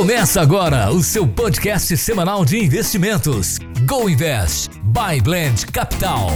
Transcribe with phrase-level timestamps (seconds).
[0.00, 3.58] Começa agora o seu podcast semanal de investimentos.
[3.84, 6.30] Go Invest by Blend Capital.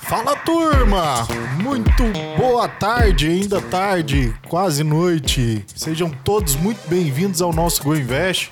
[0.00, 1.28] Fala turma!
[1.62, 2.04] Muito
[2.38, 5.62] boa tarde, ainda tarde, quase noite.
[5.76, 8.50] Sejam todos muito bem-vindos ao nosso Go Invest.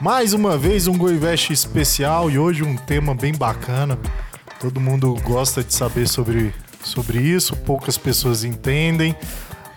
[0.00, 3.98] Mais uma vez um Go Invest especial e hoje um tema bem bacana.
[4.60, 9.16] Todo mundo gosta de saber sobre, sobre isso, poucas pessoas entendem.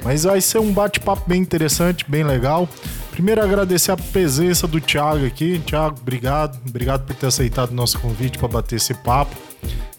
[0.04, 2.68] Mas vai ser um bate-papo bem interessante, bem legal.
[3.12, 5.60] Primeiro agradecer a presença do Thiago aqui.
[5.66, 6.60] Thiago, obrigado.
[6.68, 9.36] Obrigado por ter aceitado o nosso convite para bater esse papo.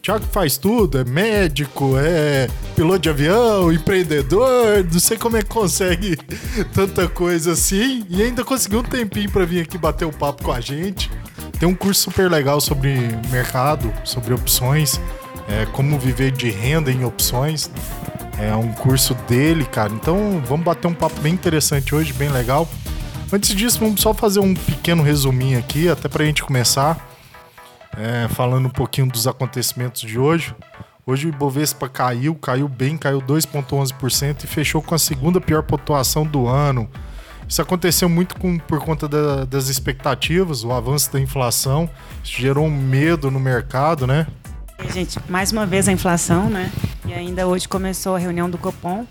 [0.03, 5.49] Thiago faz tudo, é médico, é piloto de avião, empreendedor, não sei como é que
[5.49, 6.17] consegue
[6.75, 10.51] tanta coisa assim e ainda conseguiu um tempinho para vir aqui bater o papo com
[10.51, 11.09] a gente.
[11.57, 12.93] Tem um curso super legal sobre
[13.31, 15.01] mercado, sobre opções,
[15.49, 17.71] é, como viver de renda em opções.
[18.39, 19.93] É um curso dele, cara.
[19.93, 22.69] Então vamos bater um papo bem interessante hoje, bem legal.
[23.33, 27.09] Antes disso, vamos só fazer um pequeno resuminho aqui, até pra gente começar.
[27.97, 30.55] É, falando um pouquinho dos acontecimentos de hoje.
[31.05, 36.25] Hoje o Ibovespa caiu, caiu bem, caiu 2,11% e fechou com a segunda pior pontuação
[36.25, 36.89] do ano.
[37.49, 41.91] Isso aconteceu muito com, por conta da, das expectativas, o avanço da inflação,
[42.23, 44.27] isso gerou um medo no mercado, né?
[44.91, 46.71] Gente, mais uma vez a inflação, né?
[47.07, 49.07] E ainda hoje começou a reunião do Copom.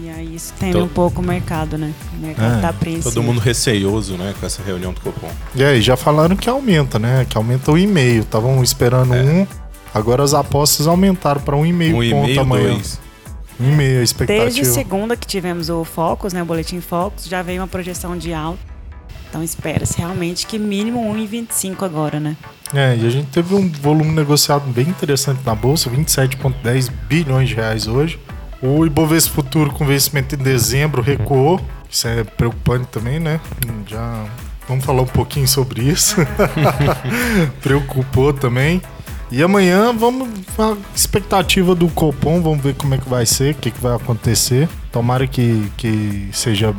[0.00, 0.84] E aí isso tem Todo...
[0.84, 1.92] um pouco o mercado, né?
[2.14, 3.14] O mercado é, tá apreensivo.
[3.14, 5.30] Todo mundo receioso, né, com essa reunião do Copom.
[5.54, 7.26] E aí, já falaram que aumenta, né?
[7.28, 8.22] Que aumenta o e-mail.
[8.22, 9.22] Estavam esperando é.
[9.22, 9.46] um,
[9.92, 12.74] agora as apostas aumentaram para um e meio um ponto e amanhã.
[12.74, 13.00] Dois.
[13.58, 14.44] Um e meio, a expectativa.
[14.44, 18.32] Desde segunda que tivemos o Focus, né, o boletim Focus, já veio uma projeção de
[18.32, 18.77] alta.
[19.28, 22.36] Então espera-se realmente que mínimo 1,25 agora, né?
[22.74, 27.54] É, e a gente teve um volume negociado bem interessante na bolsa, 27,10 bilhões de
[27.54, 28.18] reais hoje.
[28.62, 31.60] O Ibovespa Futuro com vencimento em dezembro recuou.
[31.88, 33.40] Isso é preocupante também, né?
[33.86, 34.24] Já
[34.68, 36.16] vamos falar um pouquinho sobre isso.
[37.62, 38.82] Preocupou também.
[39.30, 40.28] E amanhã vamos
[40.58, 43.94] a expectativa do Copom, vamos ver como é que vai ser, o que, que vai
[43.94, 44.68] acontecer.
[44.90, 46.74] Tomara que, que seja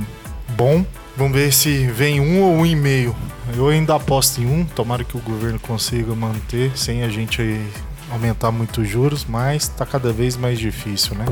[0.57, 0.83] bom.
[1.19, 3.13] Vamos ver se vem um ou um e meio.
[3.53, 7.59] Eu ainda aposto em um, tomara que o governo consiga manter sem a gente
[8.09, 11.25] aumentar muito os juros, mas tá cada vez mais difícil, né?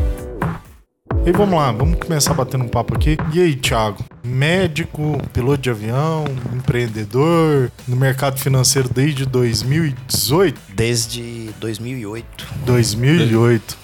[1.25, 3.17] E vamos lá, vamos começar batendo um papo aqui.
[3.33, 4.03] E aí, Thiago?
[4.25, 10.59] Médico, piloto de avião, empreendedor, no mercado financeiro desde 2018?
[10.75, 12.47] Desde 2008.
[12.65, 13.77] 2008.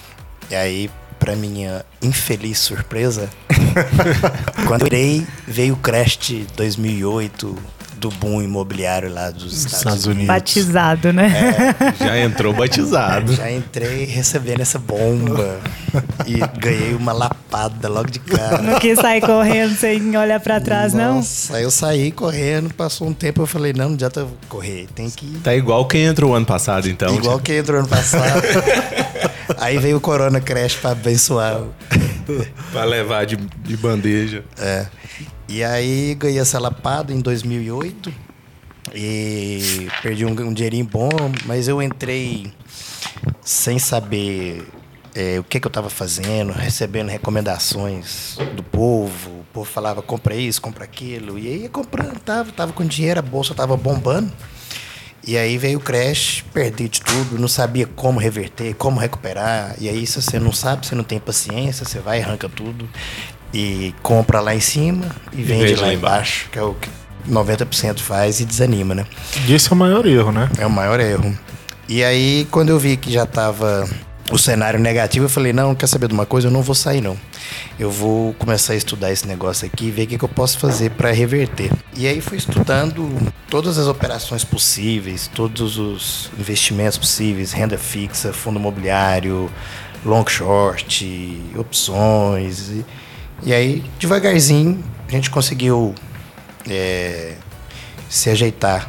[0.50, 3.30] E aí, para minha infeliz surpresa,
[4.66, 7.56] quando eu irei, veio o crash de 2008,
[8.04, 10.26] do boom imobiliário lá dos Estados, Estados Unidos.
[10.26, 11.74] Batizado, né?
[11.98, 13.32] É, já entrou batizado.
[13.32, 15.58] Já entrei recebendo essa bomba
[16.26, 18.60] e ganhei uma lapada logo de cara.
[18.60, 21.58] Não quis sair correndo sem olhar para trás, Nossa, não?
[21.58, 25.38] Aí eu saí correndo, passou um tempo, eu falei, não, não adianta correr, tem que...
[25.38, 27.14] Tá igual quem entrou ano passado, então.
[27.14, 28.42] Igual quem entrou ano passado.
[29.58, 31.62] aí veio o Corona Crash para abençoar.
[32.72, 34.44] para levar de, de bandeja.
[34.58, 34.86] É.
[35.48, 38.12] E aí ganhei essa lapada em 2008
[38.94, 41.10] e perdi um, um dinheirinho bom,
[41.46, 42.52] mas eu entrei
[43.42, 44.66] sem saber
[45.14, 49.30] é, o que, que eu estava fazendo, recebendo recomendações do povo.
[49.30, 51.38] O povo falava, compra isso, compra aquilo.
[51.38, 54.32] E aí comprando, tava, tava com dinheiro, a bolsa tava bombando.
[55.26, 59.74] E aí veio o crash, perdi de tudo, não sabia como reverter, como recuperar.
[59.78, 62.88] E aí, se você não sabe, você não tem paciência, você vai arranca tudo
[63.52, 66.90] e compra lá em cima e vende, e lá, lá embaixo, que é o que
[67.30, 69.06] 90% faz e desanima, né?
[69.46, 70.50] E esse é o maior erro, né?
[70.58, 71.36] É o maior erro.
[71.88, 73.88] E aí, quando eu vi que já estava
[74.30, 76.48] o cenário negativo, eu falei, não, quer saber de uma coisa?
[76.48, 77.16] Eu não vou sair, não.
[77.78, 80.90] Eu vou começar a estudar esse negócio aqui e ver o que, eu posso fazer
[80.92, 81.70] para reverter.
[81.94, 88.58] E aí fui estudando todas as operações possíveis, todos os investimentos possíveis, renda fixa, fundo
[88.58, 89.50] imobiliário,
[90.04, 92.70] long short, opções...
[92.70, 92.84] E
[93.42, 95.94] e aí, devagarzinho, a gente conseguiu
[96.68, 97.34] é,
[98.08, 98.88] se ajeitar.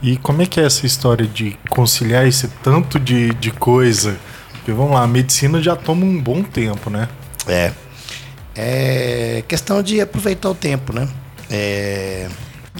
[0.00, 4.18] E como é que é essa história de conciliar esse tanto de, de coisa?
[4.62, 7.08] Porque vamos lá, a medicina já toma um bom tempo, né?
[7.48, 7.72] É.
[8.54, 11.08] É questão de aproveitar o tempo, né?
[11.50, 12.28] É...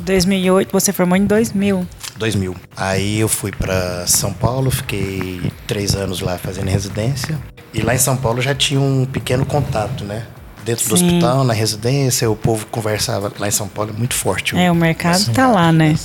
[0.00, 1.84] 2008, você formou em 2000.
[2.16, 2.54] 2000.
[2.76, 7.36] Aí eu fui para São Paulo, fiquei três anos lá fazendo residência.
[7.74, 10.26] E lá em São Paulo já tinha um pequeno contato, né?
[10.64, 10.88] dentro Sim.
[10.88, 14.56] do hospital, na residência, o povo conversava lá em São Paulo, é muito forte.
[14.56, 15.96] É, o mercado está lá, né?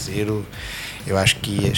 [1.06, 1.72] Eu acho que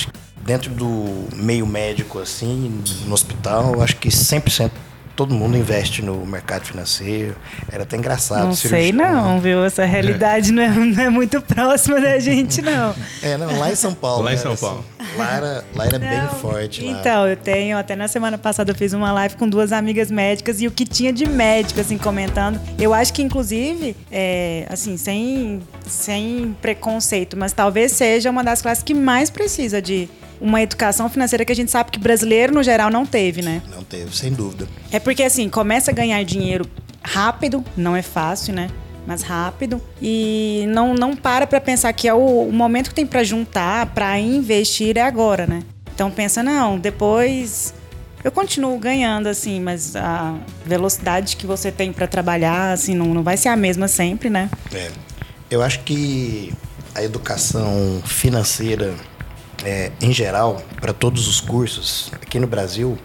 [0.50, 4.72] dentro do meio médico, assim, no hospital, eu acho que 100%
[5.16, 7.36] todo mundo investe no mercado financeiro.
[7.72, 8.46] Era até engraçado.
[8.46, 9.64] Não sei não, viu?
[9.64, 12.96] Essa realidade não, é, não é muito próxima da gente, não.
[13.22, 14.24] É, não, lá em São Paulo.
[14.24, 14.86] Lá em né, São assim, Paulo.
[15.18, 16.84] lá era, lá era bem forte.
[16.84, 16.92] lá.
[16.92, 20.62] Então, eu tenho, até na semana passada eu fiz uma live com duas amigas médicas
[20.62, 22.60] e o que tinha de médico, assim, comentando.
[22.80, 28.84] Eu acho que, inclusive, é, assim, sem, sem preconceito, mas talvez seja uma das classes
[28.84, 32.90] que mais precisa de uma educação financeira que a gente sabe que brasileiro, no geral,
[32.90, 33.62] não teve, né?
[33.70, 34.68] Não teve, sem dúvida.
[34.92, 36.66] É porque assim, começa a ganhar dinheiro
[37.02, 38.70] rápido, não é fácil, né?
[39.06, 39.82] Mas rápido.
[40.02, 43.88] E não, não para pra pensar que é o, o momento que tem pra juntar,
[43.88, 45.64] pra investir é agora, né?
[45.94, 47.74] Então pensa, não, depois
[48.24, 50.36] eu continuo ganhando, assim, mas a
[50.66, 54.50] velocidade que você tem pra trabalhar, assim, não, não vai ser a mesma sempre, né?
[54.74, 54.92] É.
[55.50, 56.54] Eu acho que
[56.94, 58.94] a educação financeira,
[59.64, 62.98] é, em geral, para todos os cursos, aqui no Brasil,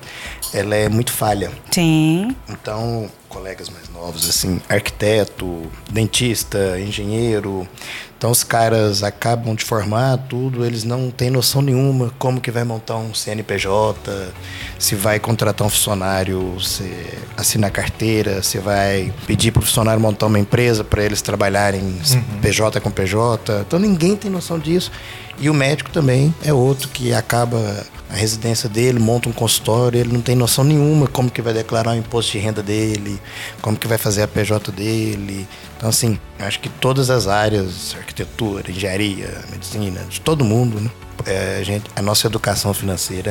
[0.52, 1.50] ela é muito falha.
[1.70, 2.34] Sim.
[2.48, 7.68] Então, colegas mais novos, assim, arquiteto, dentista, engenheiro,
[8.16, 12.64] então os caras acabam de formar tudo, eles não têm noção nenhuma como que vai
[12.64, 14.32] montar um CNPJ,
[14.78, 16.90] se vai contratar um funcionário, se
[17.36, 22.00] assinar carteira, se vai pedir para o funcionário montar uma empresa para eles trabalharem
[22.40, 23.60] PJ com PJ.
[23.60, 24.90] Então ninguém tem noção disso.
[25.38, 30.12] E o médico também é outro que acaba a residência dele, monta um consultório, ele
[30.12, 33.20] não tem noção nenhuma como que vai declarar o imposto de renda dele,
[33.60, 35.46] como que vai fazer a PJ dele.
[35.76, 40.90] Então, assim, acho que todas as áreas, arquitetura, engenharia, medicina, de todo mundo, né?
[41.26, 43.30] É, a, gente, a nossa educação financeira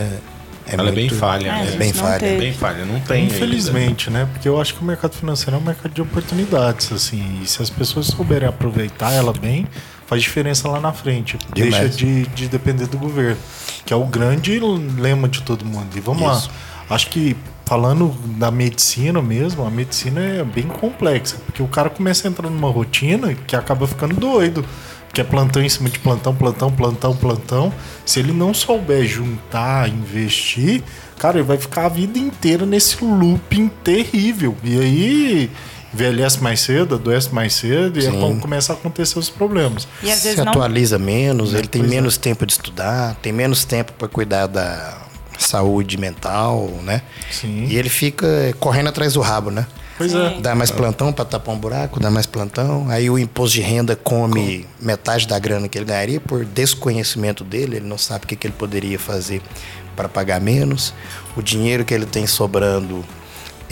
[0.65, 1.73] é Ela muito, é bem falha, É, né?
[1.73, 2.19] É bem falha.
[2.19, 2.37] teve.
[2.37, 3.35] Bem falha, não tem ainda.
[3.35, 4.27] Infelizmente, né?
[4.31, 7.41] Porque eu acho que o mercado financeiro é um mercado de oportunidades, assim.
[7.43, 9.67] E se as pessoas souberem aproveitar ela bem,
[10.13, 11.37] faz diferença lá na frente.
[11.53, 11.73] Demais.
[11.73, 13.37] Deixa de, de depender do governo,
[13.85, 15.87] que é o grande lema de todo mundo.
[15.95, 16.49] E vamos Isso.
[16.49, 16.95] lá.
[16.95, 22.27] Acho que falando da medicina mesmo, a medicina é bem complexa, porque o cara começa
[22.27, 24.63] a entrar numa rotina que acaba ficando doido.
[25.11, 27.71] Que é plantão em cima de plantão, plantão, plantão, plantão.
[28.03, 30.81] Se ele não souber juntar, investir,
[31.19, 34.57] cara, ele vai ficar a vida inteira nesse looping terrível.
[34.63, 35.51] E aí
[35.93, 38.19] envelhece mais cedo, adoece mais cedo e é Sim.
[38.19, 39.87] quando começa a acontecer os problemas.
[40.01, 41.95] E às se vezes não atualiza menos, É, ele tem pois é.
[41.95, 44.97] menos tempo de estudar, tem menos tempo para cuidar da
[45.37, 47.01] saúde mental, né?
[47.31, 47.65] Sim.
[47.65, 48.27] E ele fica
[48.59, 49.65] correndo atrás do rabo, né?
[49.97, 50.39] Pois é.
[50.41, 52.89] Dá mais plantão para tapar um buraco, dá mais plantão.
[52.89, 57.75] Aí o imposto de renda come metade da grana que ele ganharia por desconhecimento dele,
[57.77, 59.41] ele não sabe o que, que ele poderia fazer
[59.95, 60.93] para pagar menos.
[61.37, 63.05] O dinheiro que ele tem sobrando,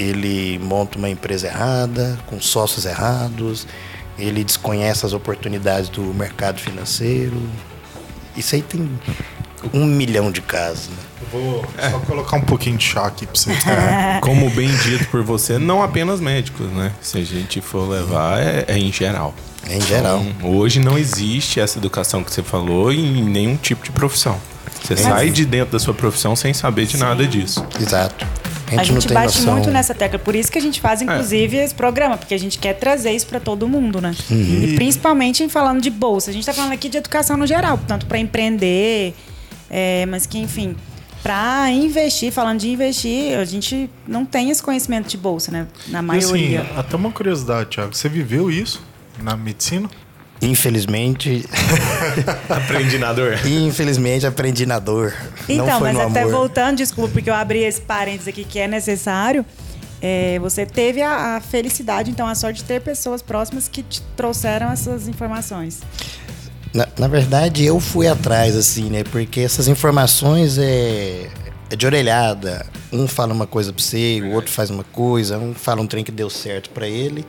[0.01, 3.67] ele monta uma empresa errada, com sócios errados,
[4.17, 7.37] ele desconhece as oportunidades do mercado financeiro.
[8.35, 8.89] Isso aí tem
[9.73, 10.95] um milhão de casos, né?
[11.21, 13.51] Eu vou só colocar um pouquinho de chá aqui pra você.
[14.21, 16.91] Como bem dito por você, não apenas médicos, né?
[17.01, 19.35] Se a gente for levar, é, é em geral.
[19.69, 20.23] Em geral.
[20.23, 24.39] Então, hoje não existe essa educação que você falou em nenhum tipo de profissão.
[24.81, 27.63] Você sai de dentro da sua profissão sem saber de nada disso.
[27.79, 28.25] Exato.
[28.77, 29.53] A A gente, gente, não tem bate noção.
[29.53, 32.57] muito nessa tecla, por isso que a gente faz, inclusive, esse programa, porque a gente
[32.57, 34.15] quer trazer isso para todo mundo, né?
[34.29, 36.29] E principalmente em falando de bolsa.
[36.29, 39.13] A gente está falando aqui de educação no geral, tanto para empreender,
[39.69, 40.75] é, mas que, enfim,
[41.23, 45.67] para investir, falando de investir, a gente não tem esse conhecimento de bolsa, né?
[45.87, 46.65] Na E assim, maioria.
[46.75, 47.93] até uma curiosidade, Thiago.
[47.95, 48.81] Você viveu isso
[49.21, 49.89] na medicina?
[50.41, 51.45] Infelizmente,
[52.49, 53.39] Aprendi na dor.
[53.45, 55.13] infelizmente aprendi na dor.
[55.47, 56.31] Então, não foi mas no até amor.
[56.33, 59.45] voltando, desculpa, porque eu abri esse parênteses aqui que é necessário.
[60.01, 64.01] é, você teve a, a felicidade, então, a sorte de ter pessoas próximas que te
[64.17, 65.79] trouxeram essas informações.
[66.73, 69.03] Na, na verdade, eu fui atrás, assim, né?
[69.03, 71.27] Porque essas informações é,
[71.71, 72.65] é de orelhada.
[72.91, 76.03] Um fala uma coisa pra você, o outro faz uma coisa, um fala um trem
[76.03, 77.25] que deu certo pra ele,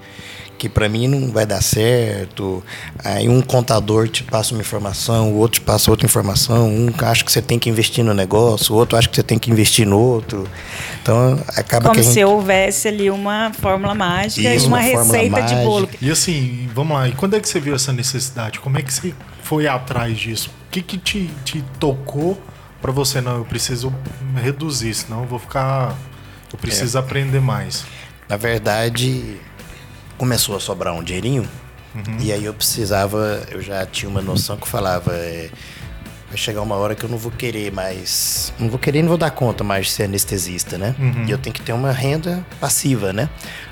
[0.58, 2.62] que pra mim não vai dar certo.
[3.04, 6.68] Aí um contador te passa uma informação, o outro te passa outra informação.
[6.68, 9.38] Um acha que você tem que investir no negócio, o outro acha que você tem
[9.38, 10.48] que investir no outro.
[11.00, 12.14] Então acaba Como que gente...
[12.14, 15.62] se houvesse ali uma fórmula mágica Isso, e uma, uma receita de mágica.
[15.62, 15.88] bolo.
[16.00, 17.08] E assim, vamos lá.
[17.08, 18.58] E quando é que você viu essa necessidade?
[18.58, 20.50] Como é que você foi atrás disso?
[20.66, 22.40] O que, que te, te tocou
[22.82, 23.20] pra você?
[23.20, 23.94] Não, eu preciso
[24.34, 25.96] reduzir, senão eu vou ficar.
[26.52, 27.86] Eu preciso aprender mais.
[28.28, 29.38] Na verdade,
[30.18, 31.48] começou a sobrar um dinheirinho.
[32.20, 35.50] E aí eu precisava, eu já tinha uma noção que falava, é,
[36.28, 39.18] vai chegar uma hora que eu não vou querer mais, não vou querer, não vou
[39.18, 40.94] dar conta mais de ser anestesista, né?
[41.26, 43.28] E eu tenho que ter uma renda passiva, né?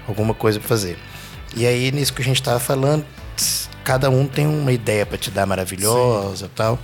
[0.06, 0.98] Alguma coisa pra fazer.
[1.56, 3.04] E aí nisso que a gente tava falando,
[3.82, 6.78] cada um tem uma ideia pra te dar maravilhosa, e tal.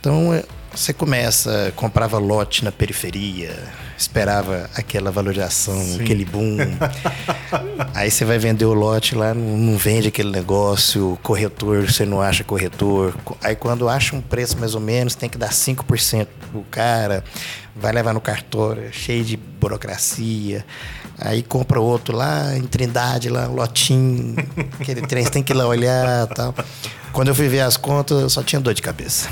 [0.00, 0.42] Então é,
[0.74, 3.56] você começa, comprava lote na periferia,
[3.96, 6.56] esperava aquela valorização, aquele boom.
[7.94, 12.20] Aí você vai vender o lote lá, não, não vende aquele negócio, corretor, você não
[12.20, 13.14] acha corretor.
[13.42, 17.24] Aí quando acha um preço mais ou menos, tem que dar 5% pro cara,
[17.74, 20.64] vai levar no cartório, cheio de burocracia.
[21.20, 24.36] Aí compra outro lá em Trindade, lá, um lotinho,
[24.78, 26.54] aquele trem, você tem que ir lá olhar tal.
[27.12, 29.28] Quando eu fui ver as contas, eu só tinha dor de cabeça.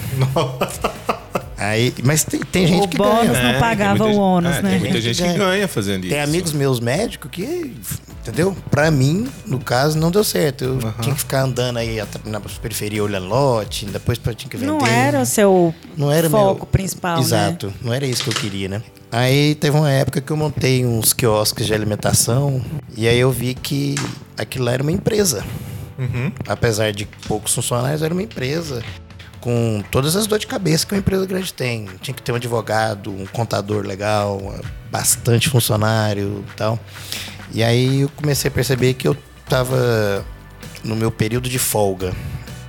[1.58, 3.42] Aí, mas tem, tem gente O que bônus ganha.
[3.42, 4.70] não tem pagava muita o ônus, é, né?
[4.70, 6.12] Tem muita Tem gente gente que que ganha fazendo isso.
[6.12, 7.74] Tem amigos meus médicos que,
[8.20, 8.54] entendeu?
[8.70, 10.64] Pra mim, no caso, não deu certo.
[10.64, 14.70] Eu tinha que ficar andando aí na periferia olhando lote, depois eu tinha que vender.
[14.70, 16.66] Não era o seu Não era foco meu...
[16.66, 17.22] principal, né?
[17.22, 18.82] Exato, não era isso que eu queria, né?
[19.10, 22.62] Aí teve uma época que eu montei uns quiosques de alimentação
[22.94, 23.94] e aí eu vi que
[24.36, 25.42] aquilo lá era uma empresa.
[26.46, 28.82] Apesar de poucos funcionários, era uma empresa
[29.40, 31.86] com todas as dores de cabeça que uma empresa grande tem.
[32.00, 34.54] Tinha que ter um advogado, um contador legal,
[34.90, 36.78] bastante funcionário e tal.
[37.52, 40.24] E aí eu comecei a perceber que eu estava
[40.82, 42.12] no meu período de folga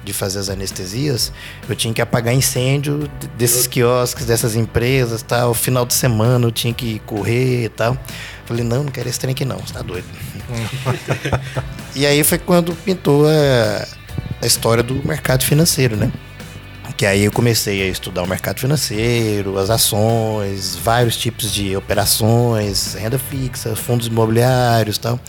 [0.03, 1.33] de fazer as anestesias,
[1.67, 5.53] eu tinha que apagar incêndio de- desses quiosques, dessas empresas, tal.
[5.53, 7.97] Final de semana eu tinha que correr e tal.
[8.47, 10.05] Falei, não, não quero esse trem aqui não, você tá doido.
[11.93, 13.85] e aí foi quando pintou a,
[14.41, 16.09] a história do mercado financeiro, né?
[16.95, 22.93] Que aí eu comecei a estudar o mercado financeiro, as ações, vários tipos de operações,
[22.93, 25.19] renda fixa, fundos imobiliários e tal.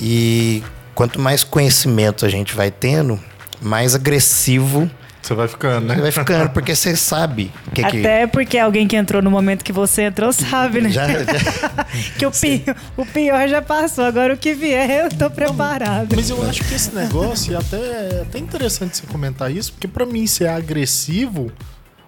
[0.00, 0.64] E
[0.96, 3.18] quanto mais conhecimento a gente vai tendo,
[3.60, 4.90] mais agressivo
[5.22, 5.94] Você vai ficando, né?
[5.94, 9.64] vai ficando, porque você sabe o que, que Até porque alguém que entrou no momento
[9.64, 10.90] que você entrou sabe, né?
[10.90, 11.24] já, já-
[12.18, 16.14] Que o pior, o pior já passou, agora o que vier eu tô preparado.
[16.16, 19.86] Mas eu acho que esse negócio, e até, é até interessante você comentar isso, porque
[19.86, 21.52] pra mim ser agressivo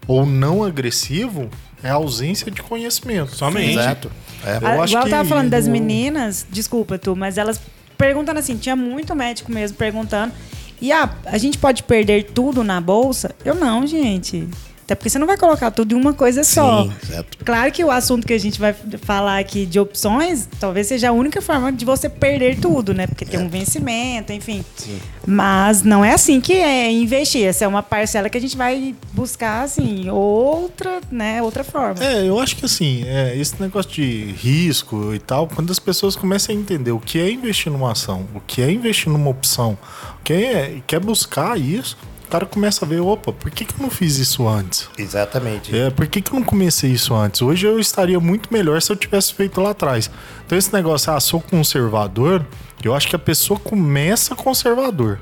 [0.08, 1.48] ou não agressivo
[1.82, 3.34] é ausência de conhecimento.
[3.36, 3.78] Somente.
[3.78, 4.10] Exato.
[4.44, 4.56] É.
[4.56, 7.60] Eu Ah, acho Igual eu tava que falando das meninas, desculpa tu, mas elas
[7.96, 10.32] perguntando assim, tinha muito médico mesmo perguntando.
[10.80, 13.34] E ah, a gente pode perder tudo na bolsa?
[13.44, 14.48] Eu não, gente.
[14.84, 16.82] Até porque você não vai colocar tudo em uma coisa só.
[16.82, 17.38] Sim, exato.
[17.42, 21.12] Claro que o assunto que a gente vai falar aqui de opções, talvez seja a
[21.12, 23.06] única forma de você perder tudo, né?
[23.06, 24.62] Porque tem um vencimento, enfim.
[24.76, 25.00] Sim.
[25.26, 27.46] Mas não é assim que é investir.
[27.46, 31.42] Essa é uma parcela que a gente vai buscar, assim, outra, né?
[31.42, 32.04] Outra forma.
[32.04, 36.14] É, eu acho que assim, é, esse negócio de risco e tal, quando as pessoas
[36.14, 39.78] começam a entender o que é investir numa ação, o que é investir numa opção,
[40.20, 41.96] o que é, quer buscar isso,
[42.34, 44.88] cara começa a ver, opa, por que, que eu não fiz isso antes?
[44.98, 45.76] Exatamente.
[45.76, 47.40] É, por que, que eu não comecei isso antes?
[47.40, 50.10] Hoje eu estaria muito melhor se eu tivesse feito lá atrás.
[50.44, 52.44] Então esse negócio, ah, sou conservador,
[52.82, 55.20] eu acho que a pessoa começa conservador.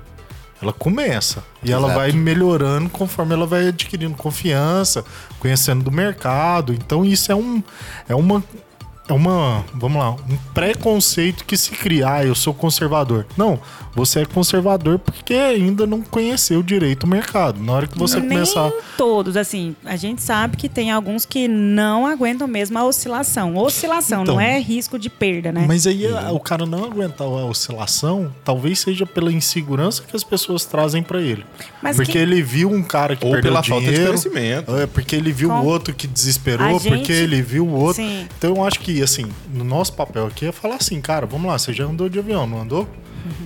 [0.62, 1.44] Ela começa.
[1.62, 2.00] E ela Exato.
[2.00, 5.04] vai melhorando conforme ela vai adquirindo confiança,
[5.38, 6.72] conhecendo do mercado.
[6.72, 7.62] Então isso é um.
[8.08, 8.42] É uma.
[9.12, 9.62] É uma.
[9.74, 12.08] Vamos lá, um preconceito que se cria.
[12.08, 13.26] Ah, eu sou conservador.
[13.36, 13.60] Não,
[13.94, 17.62] você é conservador porque ainda não conheceu direito o mercado.
[17.62, 18.70] Na hora que você Nem começar.
[18.96, 23.54] todos, assim, a gente sabe que tem alguns que não aguentam mesmo a oscilação.
[23.56, 24.36] Oscilação, Então.
[24.36, 25.66] não é risco de perda, né?
[25.68, 30.24] Mas aí a- o cara não aguentar a oscilação, talvez seja pela insegurança que as
[30.24, 31.44] pessoas trazem pra ele.
[31.82, 34.74] Mas porque que- ele viu um cara que Ou perdeu pela falta de dinheiro, conhecimento.
[34.76, 38.02] É, porque ele viu o Com- outro que desesperou, gente- porque ele viu o outro.
[38.02, 38.26] Sim.
[38.38, 41.58] Então eu acho que, assim, no nosso papel aqui é falar assim, cara, vamos lá,
[41.58, 42.88] você já andou de avião, não andou?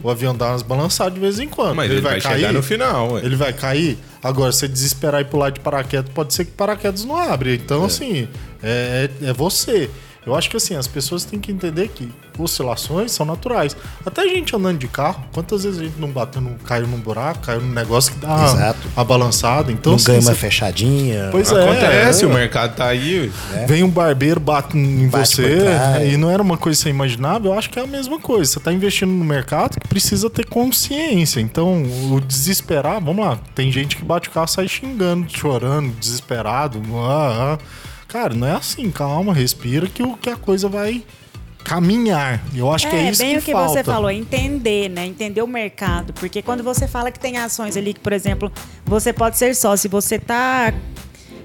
[0.02, 1.74] O avião dá umas balançadas de vez em quando.
[1.76, 3.12] Mas ele, vai, chegar no final.
[3.12, 3.22] ué.
[3.24, 3.98] Ele vai cair.
[4.22, 7.54] Agora, se você desesperar e pular de paraquedas, pode ser que paraquedas não abre.
[7.54, 8.28] Então, assim,
[8.62, 9.90] é, é você.
[10.26, 13.76] Eu acho que assim, as pessoas têm que entender que oscilações são naturais.
[14.04, 16.98] Até a gente andando de carro, quantas vezes a gente não bateu, não caiu num
[16.98, 18.88] buraco, caiu num negócio que dá Exato.
[18.96, 19.70] uma balançada.
[19.70, 21.28] Então, não assim, ganha uma você- fechadinha.
[21.30, 21.62] Pois é.
[21.62, 22.26] Acontece, é.
[22.26, 23.30] o mercado tá aí.
[23.54, 23.66] ué.
[23.66, 25.64] Vem um barbeiro, bate em Bate você,
[26.12, 28.50] e não era uma coisa que você imaginava, eu acho que é a mesma coisa.
[28.50, 31.40] Você está investindo no mercado que precisa ter consciência.
[31.40, 35.90] Então, o desesperar, vamos lá, tem gente que bate o carro e sai xingando, chorando,
[36.00, 36.82] desesperado.
[36.96, 37.86] ah, ah.
[38.08, 41.02] Cara, não é assim, calma, respira que, o, que a coisa vai
[41.66, 42.40] caminhar.
[42.54, 43.72] Eu acho que é isso bem que o que falta.
[43.72, 45.04] você falou, entender, né?
[45.04, 46.12] Entender o mercado.
[46.12, 48.52] Porque quando você fala que tem ações ali que, por exemplo,
[48.84, 50.72] você pode ser sócio, você tá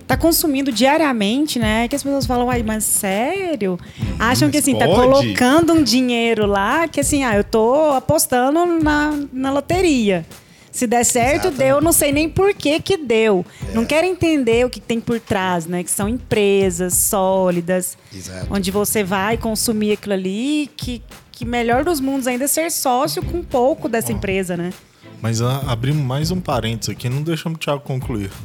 [0.06, 1.88] tá consumindo diariamente, né?
[1.88, 3.80] Que as pessoas falam, ai, mas sério?
[4.20, 5.08] Acham que assim, tá pode?
[5.08, 10.26] colocando um dinheiro lá, que assim, ah, eu tô apostando na, na loteria.
[10.72, 11.58] Se der certo, Exatamente.
[11.58, 13.46] deu, não sei nem por que que deu.
[13.74, 15.84] Não quero entender o que tem por trás, né?
[15.84, 18.48] Que são empresas sólidas, Exato.
[18.50, 21.02] onde você vai consumir aquilo ali, que,
[21.32, 24.72] que melhor dos mundos ainda é ser sócio com pouco dessa empresa, né?
[25.22, 28.32] Mas ah, abrimos mais um parênteses aqui, não deixamos o Thiago concluir.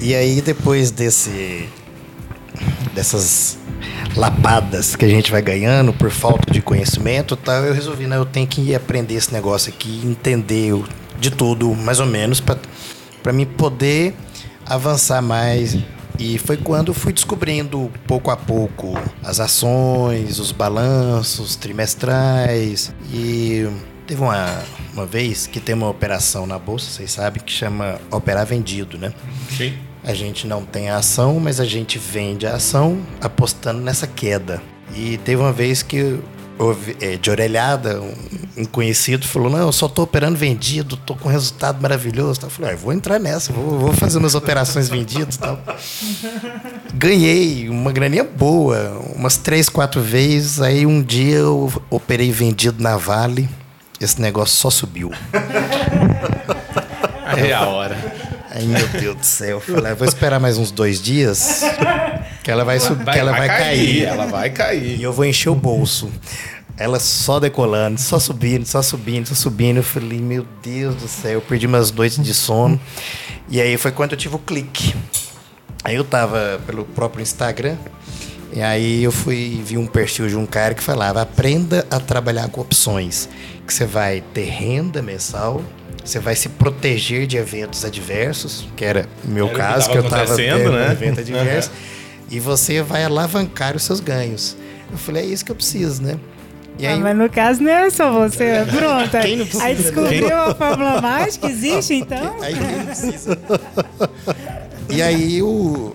[0.00, 1.68] E aí, depois desse
[2.94, 3.57] dessas
[4.16, 8.24] lapadas que a gente vai ganhando por falta de conhecimento tal, eu resolvi, né, eu
[8.24, 10.74] tenho que aprender esse negócio aqui, entender
[11.18, 14.14] de tudo, mais ou menos, para mim poder
[14.66, 15.76] avançar mais.
[16.18, 22.92] E foi quando fui descobrindo pouco a pouco as ações, os balanços trimestrais.
[23.12, 23.68] E
[24.04, 24.62] teve uma,
[24.92, 29.12] uma vez que tem uma operação na bolsa, vocês sabem, que chama operar vendido, né?
[29.56, 29.74] Sim.
[30.04, 34.62] A gente não tem a ação, mas a gente vende a ação apostando nessa queda.
[34.94, 36.18] E teve uma vez que
[36.58, 38.00] houve, é, de orelhada,
[38.56, 42.40] um, conhecido falou: Não, eu só tô operando vendido, tô com resultado maravilhoso.
[42.42, 45.58] Eu falei: ah, vou entrar nessa, vou, vou fazer umas operações vendidas tal.
[46.94, 50.60] Ganhei uma graninha boa, umas três, quatro vezes.
[50.60, 53.48] Aí um dia eu operei vendido na Vale,
[54.00, 55.12] esse negócio só subiu.
[57.24, 58.07] Aí é a hora.
[58.58, 59.48] Ai, meu Deus do céu.
[59.56, 61.62] Eu falei, "Ah, vou esperar mais uns dois dias
[62.42, 64.04] que ela vai subir, que ela vai, cair.
[64.04, 65.00] Ela vai E cair.
[65.02, 66.10] eu vou encher o bolso.
[66.76, 69.78] Ela só decolando, só subindo, só subindo, só subindo.
[69.78, 72.80] Eu falei, meu Deus do céu, eu perdi umas noites de sono.
[73.48, 74.94] E aí foi quando eu tive o clique.
[75.84, 77.76] Aí eu tava pelo próprio Instagram.
[78.52, 82.48] E aí eu fui vi um perfil de um cara que falava: aprenda a trabalhar
[82.48, 83.28] com opções.
[83.66, 85.62] Que você vai ter renda mensal,
[86.04, 89.92] você vai se proteger de eventos adversos, que era o meu Era que caso, tava
[89.92, 90.88] que eu estava tendo né?
[90.88, 91.70] um evento adverso.
[92.30, 94.56] E você vai alavancar os seus ganhos.
[94.90, 96.18] Eu falei, é isso que eu preciso, né?
[96.78, 98.64] E Ah, aí, mas no caso não é só você.
[98.70, 99.10] Pronto.
[99.22, 99.82] Quem não precisa, Aí né?
[99.82, 102.36] descobriu a fórmula mágica, existe então?
[102.40, 103.38] Aí quem não precisa.
[104.88, 105.94] E aí o.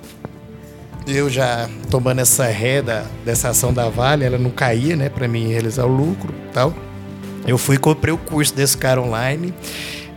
[1.08, 5.10] Eu já tomando essa ré da- dessa ação da Vale, ela não caía, né?
[5.10, 6.74] Pra mim realizar o lucro e tal.
[7.46, 9.54] Eu fui e comprei o curso desse cara online.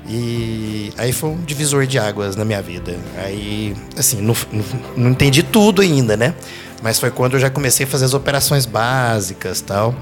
[0.09, 2.97] E aí foi um divisor de águas na minha vida.
[3.19, 4.65] Aí, assim, não, não,
[4.97, 6.35] não entendi tudo ainda, né?
[6.83, 9.95] Mas foi quando eu já comecei a fazer as operações básicas tal.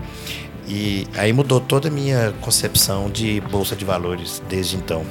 [0.66, 5.04] E aí mudou toda a minha concepção de bolsa de valores desde então.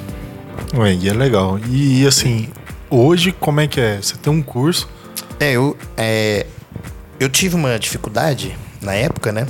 [0.76, 1.60] Ué, e é legal.
[1.70, 2.50] E assim,
[2.90, 4.02] hoje como é que é?
[4.02, 4.88] Você tem um curso.
[5.40, 6.46] É, eu, é,
[7.20, 9.48] eu tive uma dificuldade na época, né?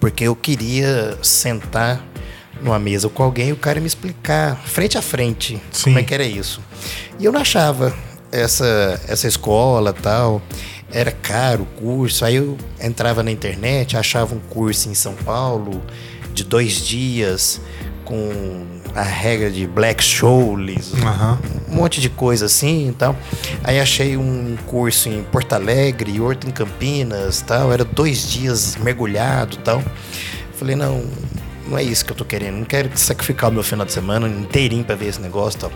[0.00, 2.04] Porque eu queria sentar
[2.60, 5.84] numa mesa com alguém e o cara me explicar frente a frente Sim.
[5.84, 6.60] como é que era isso.
[7.18, 7.94] E eu não achava
[8.30, 10.42] essa, essa escola tal.
[10.90, 12.24] Era caro o curso.
[12.24, 15.82] Aí eu entrava na internet, achava um curso em São Paulo
[16.32, 17.60] de dois dias
[18.04, 21.38] com a regra de Black Scholes, Aham.
[21.70, 23.16] Um monte de coisa assim e tal.
[23.62, 27.72] Aí achei um curso em Porto Alegre e outro em Campinas tal.
[27.72, 29.82] Era dois dias mergulhado e tal.
[30.54, 31.04] Falei, não,
[31.68, 32.56] não é isso que eu tô querendo.
[32.56, 35.72] Não quero sacrificar o meu final de semana inteirinho pra ver esse negócio e tal.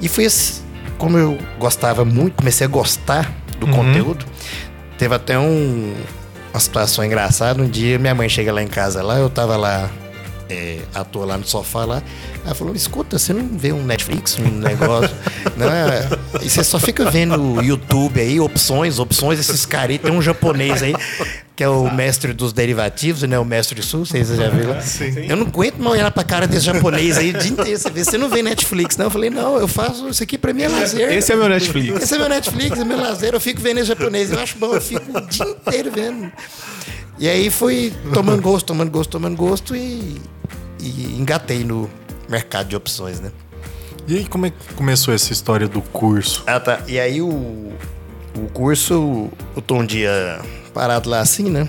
[0.00, 0.62] E foi assim,
[0.98, 4.24] como eu gostava muito, comecei a gostar do conteúdo.
[4.98, 5.94] Teve até um,
[6.52, 7.62] uma situação engraçada.
[7.62, 9.90] Um dia minha mãe chega lá em casa lá, eu tava lá
[10.48, 12.02] é, à toa lá no sofá lá.
[12.44, 15.14] Ela falou: escuta, você não vê um Netflix, um negócio?
[15.56, 16.08] não, é,
[16.42, 19.98] e você só fica vendo YouTube aí, opções, opções, esses caras aí.
[19.98, 20.94] Tem um japonês aí,
[21.56, 23.38] que é o mestre dos derivativos, né?
[23.38, 24.76] O mestre sul, vocês já viram?
[25.28, 27.78] Eu não aguento mais olhar pra cara desse japonês aí o dia inteiro.
[27.78, 29.06] Você, vê, você não vê Netflix, não?
[29.06, 31.12] Eu falei, não, eu faço isso aqui pra mim é lazer.
[31.12, 32.02] Esse é meu Netflix.
[32.02, 33.34] Esse é meu Netflix, é meu lazer.
[33.34, 34.32] Eu fico vendo esse japonês.
[34.32, 36.32] Eu acho bom, eu fico o dia inteiro vendo.
[37.18, 40.20] E aí fui tomando gosto, tomando gosto, tomando gosto e,
[40.80, 41.88] e engatei no
[42.28, 43.30] mercado de opções, né?
[44.06, 46.44] E aí como é que começou essa história do curso?
[46.46, 46.80] Ah, tá.
[46.86, 47.72] E aí o,
[48.36, 50.40] o curso, eu tô um dia
[50.74, 51.68] parado lá assim, né?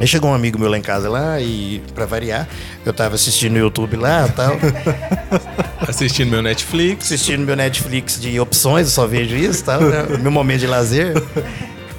[0.00, 2.48] Aí chegou um amigo meu lá em casa lá e, pra variar,
[2.84, 4.56] eu tava assistindo no YouTube lá e tal.
[5.86, 7.06] Assistindo meu Netflix.
[7.06, 9.78] assistindo meu Netflix de opções, eu só vejo isso, tá?
[9.78, 10.16] Né?
[10.18, 11.12] Meu momento de lazer.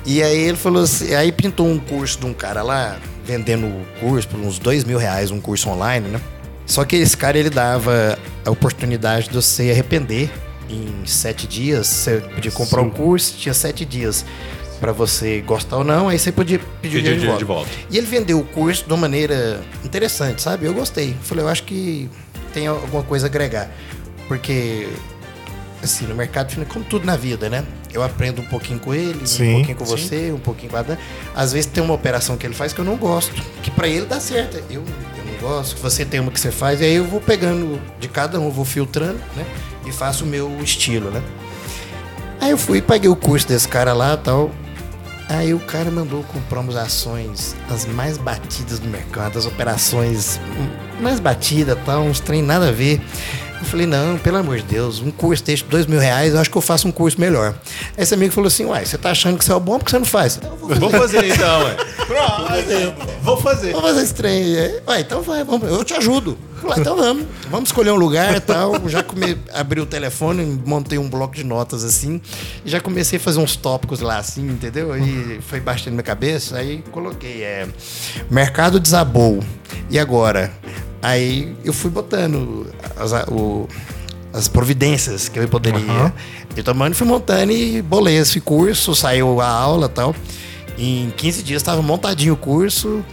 [0.06, 3.86] E aí ele falou assim, aí pintou um curso de um cara lá, vendendo o
[3.99, 6.21] curso por uns dois mil reais, um curso online, né?
[6.65, 10.30] Só que esse cara, ele dava a oportunidade de você arrepender
[10.69, 11.88] em sete dias.
[11.88, 14.26] Você podia comprar um curso, tinha sete dias
[14.80, 17.69] pra você gostar ou não, aí você podia pedir dinheiro de volta.
[17.89, 20.65] E ele vendeu o curso de uma maneira interessante, sabe?
[20.65, 21.15] Eu gostei.
[21.21, 22.10] Falei, eu acho que
[22.54, 23.71] tem alguma coisa a agregar.
[24.28, 24.89] Porque,
[25.82, 27.63] assim, no mercado financeiro, como tudo na vida, né?
[27.93, 29.91] Eu aprendo um pouquinho com ele, Sim, um pouquinho com sim.
[29.91, 30.97] você, um pouquinho com a Dan.
[31.34, 34.06] Às vezes tem uma operação que ele faz que eu não gosto, que pra ele
[34.06, 34.58] dá certo.
[34.69, 34.84] Eu,
[35.17, 38.39] eu gosto, você tem uma que você faz, e aí eu vou pegando de cada
[38.39, 39.45] um, vou filtrando, né?
[39.86, 41.21] E faço o meu estilo, né?
[42.39, 44.49] Aí eu fui, paguei o curso desse cara lá tal.
[45.29, 50.39] Aí o cara mandou comprar umas ações as mais batidas do mercado, as operações
[51.01, 53.01] mais batidas, tal, uns trem nada a ver.
[53.63, 56.49] Eu falei, não, pelo amor de Deus, um curso desse dois mil reais, eu acho
[56.49, 57.56] que eu faço um curso melhor.
[57.97, 59.99] Aí esse amigo falou assim, uai, você tá achando que você é bom porque você
[59.99, 60.36] não faz?
[60.36, 61.76] Então, vou Vou fazer então, ué.
[62.06, 63.13] Pronto.
[63.23, 63.71] Vou fazer.
[63.71, 64.58] Vamos fazer esse trem.
[64.58, 64.82] aí.
[64.86, 66.38] Ué, então vai, vamos, eu te ajudo.
[66.62, 67.26] Falei, então vamos.
[67.49, 68.73] Vamos escolher um lugar e tal.
[68.89, 72.21] Já come, abri o telefone, montei um bloco de notas assim.
[72.65, 74.93] E já comecei a fazer uns tópicos lá assim, entendeu?
[74.97, 76.58] E foi baixando na minha cabeça.
[76.58, 77.67] Aí coloquei, é.
[78.30, 79.41] Mercado desabou.
[79.89, 80.52] E agora?
[81.03, 82.65] Aí eu fui botando
[82.97, 83.67] as, o-
[84.31, 85.79] as providências que eu poderia
[86.57, 90.15] ir tomando, fui montando e bolei esse curso, saiu a aula e tal.
[90.77, 93.03] Em 15 dias estava montadinho o curso.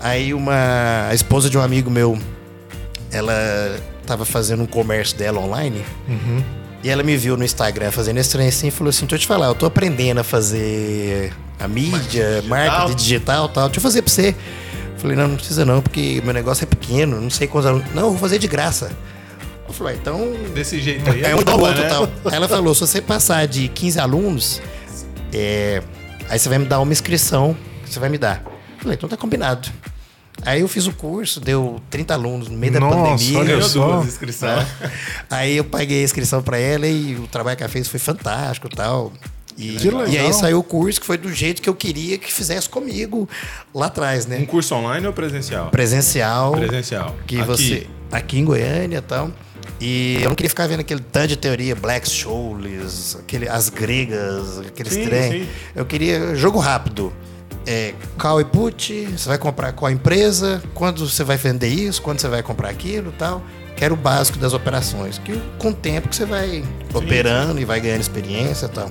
[0.00, 2.16] Aí uma a esposa de um amigo meu,
[3.10, 3.32] ela
[4.00, 5.82] estava fazendo um comércio dela online.
[6.82, 9.18] E ela me viu no Instagram fazendo esse trem assim e falou assim: Deixa eu
[9.20, 13.64] te falar, eu tô aprendendo a fazer a mídia, marketing digital e tal.
[13.68, 14.34] Deixa eu fazer pra você.
[15.04, 17.86] Falei, não, não precisa não, porque meu negócio é pequeno, não sei quantos alunos.
[17.94, 18.90] Não, eu vou fazer de graça.
[19.68, 21.22] Eu falei, "Ah, então Desse jeito aí.
[21.22, 21.88] é um igual boa, outro né?
[21.90, 22.04] tal.
[22.24, 24.62] Aí ela falou: se você passar de 15 alunos,
[25.30, 25.82] é,
[26.30, 28.42] aí você vai me dar uma inscrição que você vai me dar.
[28.46, 29.68] Eu Falei, então tá combinado.
[30.42, 33.38] Aí eu fiz o curso, deu 30 alunos no meio da Nossa, pandemia.
[33.38, 33.96] olha só.
[33.96, 34.66] duas inscrições.
[35.30, 38.68] Aí eu paguei a inscrição pra ela e o trabalho que ela fez foi fantástico
[38.72, 39.12] e tal.
[39.56, 39.76] E,
[40.08, 43.28] e aí saiu o curso que foi do jeito que eu queria que fizesse comigo
[43.74, 44.46] lá atrás, Um né?
[44.46, 45.70] curso online ou presencial?
[45.70, 46.52] Presencial.
[46.52, 47.14] Presencial.
[47.26, 47.46] Que Aqui.
[47.46, 47.86] você.
[48.10, 49.30] Aqui em Goiânia e tal.
[49.80, 54.58] E eu não queria ficar vendo aquele tanto de teoria, Black Scholes, aquele, as gregas,
[54.60, 55.32] aqueles Sim, trem.
[55.44, 55.48] sim.
[55.74, 57.12] Eu queria jogo rápido.
[57.66, 62.20] É, call e put, você vai comprar qual empresa, quando você vai vender isso, quando
[62.20, 63.42] você vai comprar aquilo e tal.
[63.76, 67.80] Quero o básico das operações, que com o tempo que você vai operando e vai
[67.80, 68.88] ganhando experiência e tal.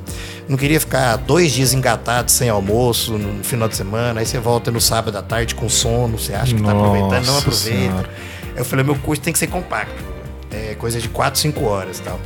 [0.48, 4.72] Não queria ficar dois dias engatado sem almoço no final de semana, aí você volta
[4.72, 7.80] no sábado à tarde com sono, você acha que tá aproveitando, não aproveita.
[7.80, 8.10] Senhora.
[8.56, 10.04] Eu falei, meu curso tem que ser compacto.
[10.52, 12.20] É coisa de 4, 5 horas e tal.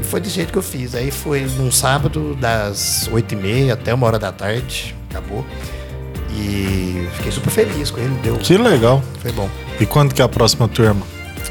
[0.00, 0.94] E foi desse jeito que eu fiz.
[0.94, 4.94] Aí foi num sábado, das 8h30 até uma hora da tarde.
[5.10, 5.44] Acabou.
[6.34, 8.14] E fiquei super feliz com ele.
[8.22, 8.36] Deu.
[8.36, 9.02] Que legal.
[9.20, 9.48] Foi bom.
[9.80, 11.06] E quando que é a próxima turma?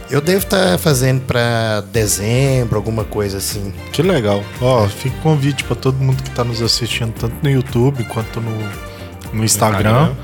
[0.10, 3.74] Eu devo estar fazendo pra dezembro, alguma coisa assim.
[3.94, 4.44] Que legal.
[4.62, 8.42] Ó, fica o convite pra todo mundo que tá nos assistindo, tanto no YouTube quanto
[8.42, 8.52] no,
[9.32, 10.16] no Instagram, Instagram.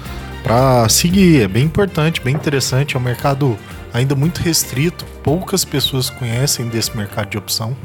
[0.44, 1.42] pra seguir.
[1.44, 2.96] É bem importante, bem interessante.
[2.96, 3.58] É um mercado
[3.94, 5.06] ainda muito restrito.
[5.24, 7.76] Poucas pessoas conhecem desse mercado de opção.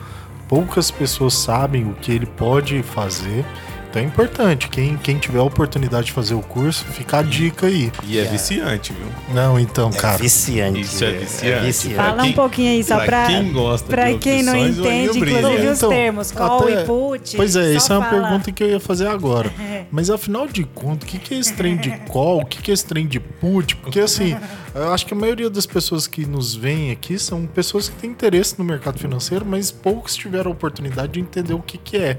[0.49, 3.45] Poucas pessoas sabem o que ele pode fazer.
[3.93, 4.69] Então é importante.
[4.71, 7.93] Quem, quem tiver a oportunidade de fazer o curso, fica a dica aí.
[8.05, 9.07] E é viciante, viu?
[9.35, 10.17] Não, então, É cara.
[10.17, 10.81] viciante.
[10.81, 11.13] Isso é
[11.61, 11.95] viciante.
[11.95, 14.57] Fala Pra quem- um pouquinho aí, só pra pra, quem gosta pra de quem não
[14.57, 17.37] entende, inclusive, Não, os então, termos, call até- e put.
[17.37, 18.23] Pois é, isso é uma fala.
[18.23, 19.53] pergunta que eu ia fazer agora.
[19.93, 22.41] Mas afinal de contas, o que, que é esse trem de call?
[22.41, 23.77] O que, que é esse trem de put?
[23.77, 24.35] Porque assim,
[24.75, 28.11] eu acho que a maioria das pessoas que nos veem aqui são pessoas que têm
[28.11, 32.19] interesse no mercado financeiro, mas poucos tiveram a oportunidade de entender o que, que é.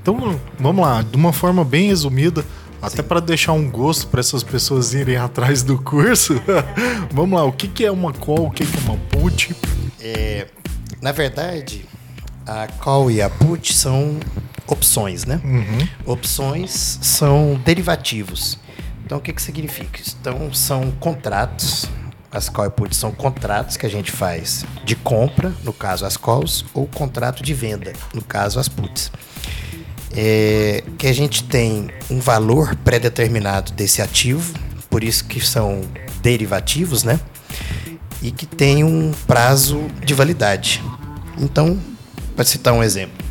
[0.00, 2.44] Então, vamos lá, de uma forma bem resumida.
[2.80, 6.34] Até para deixar um gosto para essas pessoas irem atrás do curso,
[7.12, 9.54] vamos lá, o que, que é uma call, o que, que é uma put?
[10.00, 10.48] É,
[11.00, 11.86] na verdade,
[12.44, 14.18] a call e a put são
[14.66, 15.40] opções, né?
[16.04, 18.58] Opções são derivativos.
[19.12, 20.00] Então, o que, que significa?
[20.18, 21.84] Então, são contratos.
[22.30, 26.16] As call e put são contratos que a gente faz de compra, no caso as
[26.16, 29.12] calls, ou contrato de venda, no caso as puts.
[30.16, 34.54] É, que a gente tem um valor pré-determinado desse ativo,
[34.88, 35.82] por isso que são
[36.22, 37.20] derivativos, né?
[38.22, 40.82] e que tem um prazo de validade.
[41.38, 41.78] Então,
[42.34, 43.22] para citar um exemplo,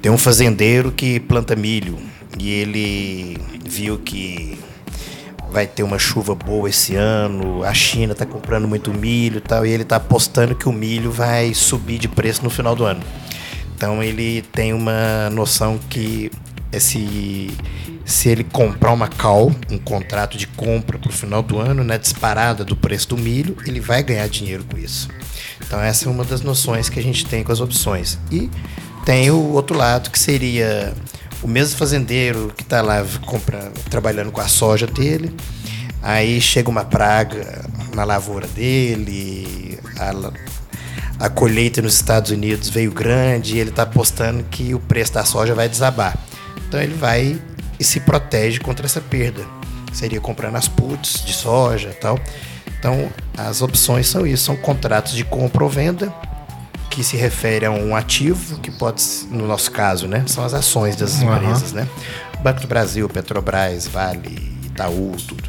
[0.00, 4.58] tem um fazendeiro que planta milho e ele viu que
[5.50, 9.66] vai ter uma chuva boa esse ano, a China está comprando muito milho e tal,
[9.66, 13.02] e ele está apostando que o milho vai subir de preço no final do ano.
[13.74, 16.30] Então ele tem uma noção que
[16.72, 17.50] esse
[18.04, 21.96] se ele comprar uma call, um contrato de compra para o final do ano, na
[21.96, 25.08] disparada do preço do milho, ele vai ganhar dinheiro com isso.
[25.64, 28.18] Então essa é uma das noções que a gente tem com as opções.
[28.30, 28.50] E
[29.04, 30.92] tem o outro lado que seria
[31.42, 35.34] o mesmo fazendeiro que está lá comprando, trabalhando com a soja dele,
[36.02, 43.56] aí chega uma praga na lavoura dele, a, a colheita nos Estados Unidos veio grande
[43.56, 46.16] e ele está apostando que o preço da soja vai desabar.
[46.68, 47.40] Então ele vai
[47.78, 49.44] e se protege contra essa perda.
[49.92, 52.18] Seria comprando as puts de soja e tal.
[52.78, 56.12] Então as opções são isso, são contratos de compra ou venda
[56.90, 60.96] que se refere a um ativo que pode, no nosso caso, né, são as ações
[60.96, 61.88] das empresas, né?
[62.42, 65.48] Banco do Brasil, Petrobras, Vale, Itaú, tudo.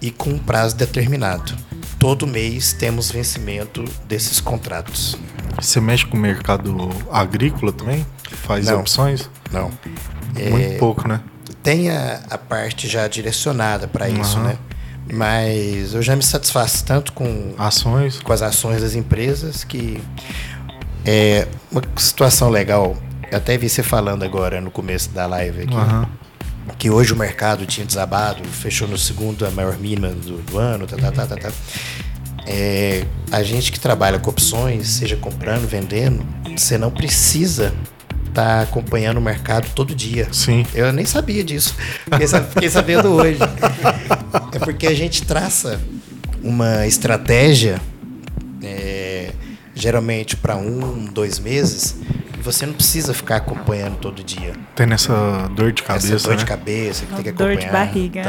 [0.00, 1.54] E com um prazo determinado.
[1.98, 5.18] Todo mês temos vencimento desses contratos.
[5.60, 8.06] Você mexe com o mercado agrícola também?
[8.44, 8.80] Faz Não.
[8.80, 9.28] opções?
[9.52, 9.70] Não.
[10.34, 11.20] Muito pouco, né?
[11.62, 14.48] tem a, a parte já direcionada para isso, Aham.
[14.48, 14.58] né?
[15.12, 18.20] Mas eu já me satisfaço tanto com, Ações?
[18.20, 20.00] com as ações das empresas que
[21.04, 22.96] é uma situação legal.
[23.30, 25.74] Eu até vi você falando agora no começo da live aqui.
[25.74, 26.08] Aham.
[26.78, 30.86] Que hoje o mercado tinha desabado, fechou no segundo a maior mínima do, do ano,
[30.86, 31.50] tá, tá, tá, tá, tá.
[32.46, 36.24] É, a gente que trabalha com opções, seja comprando, vendendo,
[36.56, 37.74] você não precisa
[38.30, 40.28] estar acompanhando o mercado todo dia.
[40.32, 40.64] Sim.
[40.74, 41.74] Eu nem sabia disso.
[42.50, 43.38] Fiquei sabendo hoje.
[44.52, 45.80] É porque a gente traça
[46.42, 47.80] uma estratégia,
[48.62, 48.99] é,
[49.74, 51.96] geralmente para um, dois meses,
[52.38, 54.54] e você não precisa ficar acompanhando todo dia.
[54.74, 56.48] Tem essa dor de cabeça, Essa dor de né?
[56.48, 57.66] cabeça que tem que Dor acompanhar.
[57.66, 58.22] de barriga.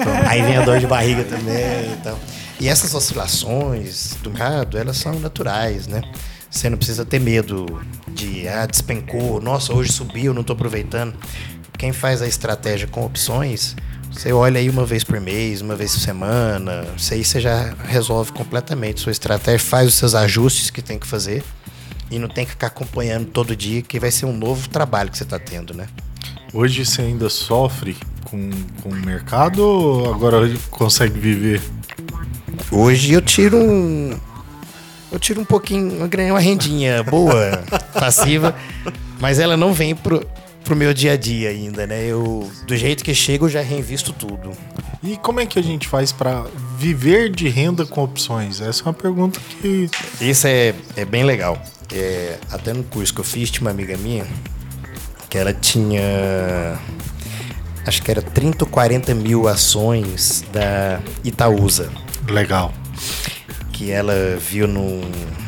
[0.00, 1.92] Então, Aí vem a dor de barriga também.
[2.00, 2.18] Então.
[2.60, 6.02] E essas oscilações do mercado, elas são naturais, né?
[6.50, 11.14] Você não precisa ter medo de, ah, despencou, nossa, hoje subiu, não estou aproveitando.
[11.78, 13.76] Quem faz a estratégia com opções,
[14.10, 17.74] você olha aí uma vez por mês, uma vez por semana, isso aí você já
[17.84, 21.42] resolve completamente sua estratégia, faz os seus ajustes que tem que fazer
[22.10, 25.16] e não tem que ficar acompanhando todo dia, que vai ser um novo trabalho que
[25.16, 25.86] você está tendo, né?
[26.52, 28.50] Hoje você ainda sofre com,
[28.82, 31.62] com o mercado ou agora consegue viver?
[32.72, 34.18] Hoje eu tiro um.
[35.12, 38.54] Eu tiro um pouquinho, eu ganhei uma rendinha boa, passiva,
[39.20, 40.24] mas ela não vem pro,
[40.64, 42.04] pro meu dia a dia ainda, né?
[42.04, 44.50] Eu, do jeito que chego, já reinvisto tudo.
[45.02, 46.44] E como é que a gente faz para
[46.78, 48.60] viver de renda com opções?
[48.60, 49.88] Essa é uma pergunta que
[50.20, 51.60] Isso é, é bem legal.
[51.92, 54.26] É, até no curso que eu fiz, tinha uma amiga minha
[55.30, 56.78] que ela tinha.
[57.86, 61.90] Acho que era 30 ou 40 mil ações da Itaúsa.
[62.28, 62.74] legal.
[63.80, 65.00] Que ela viu num,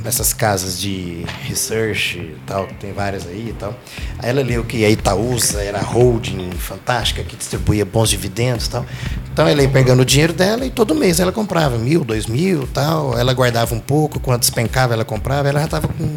[0.02, 3.78] nessas casas de research e tal, que tem várias aí e tal.
[4.18, 8.86] Aí ela leu que a Itaúsa era holding fantástica que distribuía bons dividendos e tal.
[9.30, 12.66] Então ela ia pegando o dinheiro dela e todo mês ela comprava mil, dois mil
[12.68, 13.18] tal.
[13.18, 16.16] Ela guardava um pouco, quando despencava ela comprava, ela já estava com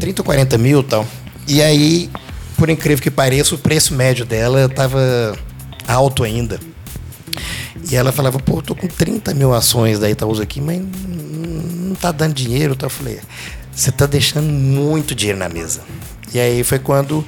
[0.00, 1.06] 30 ou 40 mil tal.
[1.46, 2.10] E aí,
[2.56, 5.38] por incrível que pareça, o preço médio dela estava
[5.86, 6.58] alto ainda.
[7.90, 11.94] E ela falava, pô, eu tô com 30 mil ações da Itaúsa aqui, mas não
[11.94, 12.74] tá dando dinheiro.
[12.74, 13.18] Então eu falei,
[13.72, 15.80] você tá deixando muito dinheiro na mesa.
[16.32, 17.24] E aí foi quando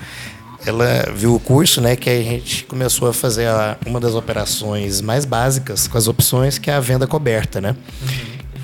[0.66, 5.01] ela viu o curso, né, que a gente começou a fazer a- uma das operações
[5.01, 7.75] mais básicas com as opções, que é a venda coberta, né?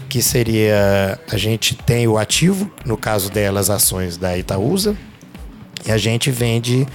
[0.07, 4.95] Que seria, a gente tem o ativo, no caso dela, as ações da Itaúsa,
[5.87, 6.87] e a gente vende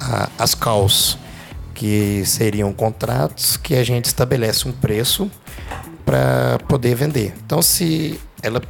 [0.00, 1.18] a- as calls,
[1.76, 5.30] que seriam contratos que a gente estabelece um preço
[6.06, 7.34] para poder vender.
[7.44, 8.62] Então, se ela,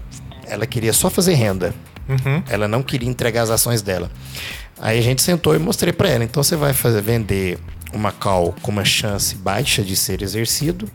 [0.45, 1.73] ela queria só fazer renda,
[2.51, 4.11] ela não queria entregar as ações dela.
[4.79, 6.25] Aí a gente sentou e mostrei para ela.
[6.25, 7.59] Então, você vai fazer vender
[7.93, 10.89] uma call com uma chance baixa de ser exercido,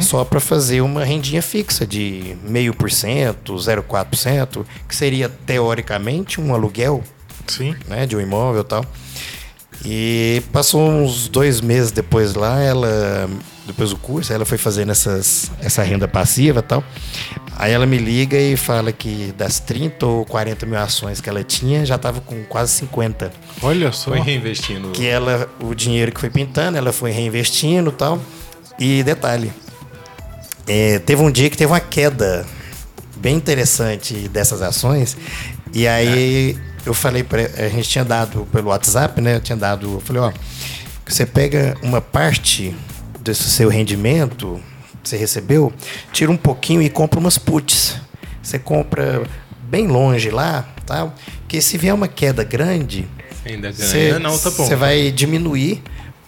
[0.00, 7.04] só para fazer uma rendinha fixa de 0,5%, 0,4%, que seria teoricamente um aluguel
[7.46, 7.74] Sim.
[7.86, 8.84] né, de um imóvel e tal.
[9.84, 13.28] E passou uns dois meses depois lá, ela,
[13.66, 16.84] depois do curso, ela foi fazendo essas, essa renda passiva e tal.
[17.56, 21.42] Aí ela me liga e fala que das 30 ou 40 mil ações que ela
[21.42, 23.32] tinha, já estava com quase 50.
[23.62, 24.10] Olha só.
[24.10, 24.90] Foi reinvestindo.
[24.90, 28.20] Que ela, o dinheiro que foi pintando, ela foi reinvestindo e tal.
[28.78, 29.52] E detalhe,
[30.66, 32.46] é, teve um dia que teve uma queda
[33.16, 35.16] bem interessante dessas ações.
[35.72, 39.36] E aí eu falei para a gente tinha dado pelo WhatsApp, né?
[39.36, 40.32] Eu tinha dado, eu falei, ó,
[41.06, 42.74] você pega uma parte
[43.20, 44.60] desse seu rendimento
[45.02, 45.72] que você recebeu,
[46.12, 47.96] tira um pouquinho e compra umas puts.
[48.42, 49.22] Você compra
[49.68, 51.14] bem longe lá, tal,
[51.48, 53.08] que se vier uma queda grande,
[53.72, 54.64] você não, tá bom.
[54.64, 55.82] você vai diminuir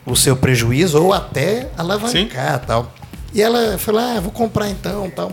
[0.07, 2.93] o seu prejuízo ou até alavancar tal.
[3.33, 5.33] E ela falou, ah, vou comprar então tal.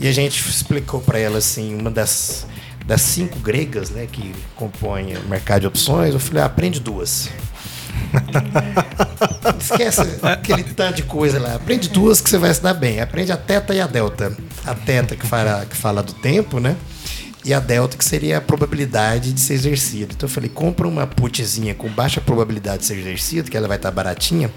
[0.00, 2.46] E a gente explicou para ela assim, uma das,
[2.86, 7.30] das cinco gregas né, que compõem o mercado de opções, eu falei, ah, aprende duas.
[9.60, 11.54] Esquece aquele tanto de coisa lá.
[11.54, 13.00] Aprende duas que você vai se dar bem.
[13.00, 14.36] Aprende a teta e a delta.
[14.64, 16.76] A teta que fala, que fala do tempo, né?
[17.44, 20.12] E a delta que seria a probabilidade de ser exercido.
[20.14, 23.78] Então eu falei, compra uma putzinha com baixa probabilidade de ser exercido, que ela vai
[23.78, 24.50] estar baratinha.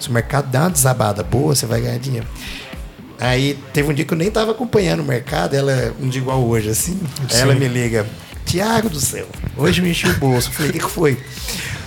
[0.00, 2.26] Se o mercado der uma desabada boa, você vai ganhar dinheiro.
[3.22, 6.44] Aí teve um dia que eu nem estava acompanhando o mercado, ela, um dia igual
[6.44, 6.98] hoje, assim.
[7.32, 8.04] Aí ela me liga,
[8.44, 10.48] Tiago do céu, hoje eu enchi o bolso.
[10.48, 11.18] Eu falei, o que, que foi?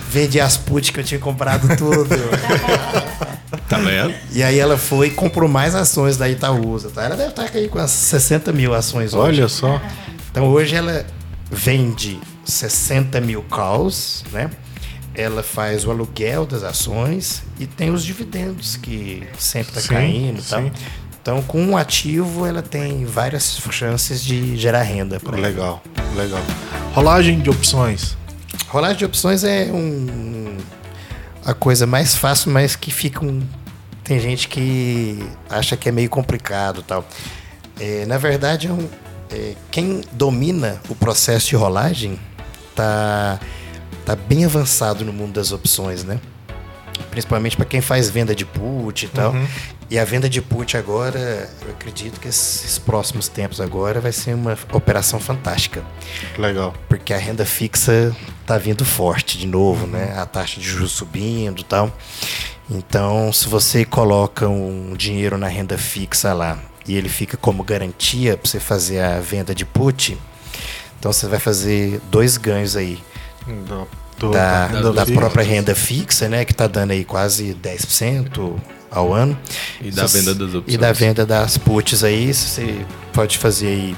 [0.08, 2.08] vendi as put que eu tinha comprado tudo.
[3.68, 4.12] Tá vendo?
[4.32, 6.90] e aí ela foi e comprou mais ações da Itaúsa.
[6.90, 7.04] Tá?
[7.04, 9.40] Ela deve estar aí com as 60 mil ações hoje.
[9.40, 9.80] Olha só.
[10.30, 11.06] Então hoje ela
[11.50, 14.50] vende 60 mil calls, né?
[15.14, 20.40] Ela faz o aluguel das ações e tem os dividendos que sempre está Sim, caindo
[20.40, 20.70] e tal.
[21.26, 25.18] Então, com um ativo, ela tem várias chances de gerar renda.
[25.42, 25.82] Legal,
[26.14, 26.40] legal.
[26.94, 28.16] Rolagem de opções.
[28.68, 30.56] Rolagem de opções é um,
[31.44, 33.42] a coisa mais fácil, mas que fica um.
[34.04, 35.18] Tem gente que
[35.50, 37.04] acha que é meio complicado e tal.
[37.80, 38.88] É, na verdade, é um-
[39.32, 42.20] é, quem domina o processo de rolagem
[42.72, 43.40] tá,
[44.04, 46.20] tá bem avançado no mundo das opções, né?
[47.10, 49.34] Principalmente para quem faz venda de put e tal.
[49.88, 54.34] E a venda de put agora, eu acredito que esses próximos tempos agora vai ser
[54.34, 55.80] uma operação fantástica
[56.36, 56.74] Legal.
[56.88, 60.12] porque a renda fixa tá vindo forte de novo, né?
[60.18, 61.92] A taxa de juros subindo e tal.
[62.68, 68.36] Então, se você coloca um dinheiro na renda fixa lá e ele fica como garantia
[68.36, 70.18] para você fazer a venda de put,
[70.98, 72.98] então você vai fazer dois ganhos aí
[73.68, 73.84] Da,
[74.18, 75.20] do- da, renda da fixa.
[75.20, 76.44] própria renda fixa, né?
[76.44, 78.56] Que tá dando aí quase 10%
[78.96, 79.36] ao ano.
[79.80, 80.74] E da Se- venda das opções.
[80.74, 83.96] E da venda das puts aí, você pode fazer aí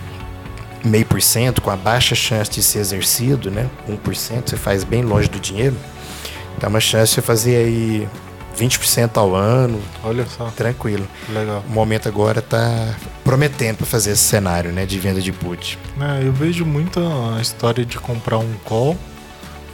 [0.84, 3.68] meio por cento com a baixa chance de ser exercido, né?
[3.88, 5.76] 1%, você faz bem longe do dinheiro.
[6.60, 8.08] Dá uma chance de você fazer aí
[8.58, 11.06] 20% ao ano, Olha só, tranquilo.
[11.28, 11.62] legal.
[11.68, 15.78] O momento agora tá prometendo para fazer esse cenário, né, de venda de put.
[16.00, 16.98] É, eu vejo muito
[17.36, 18.96] a história de comprar um call,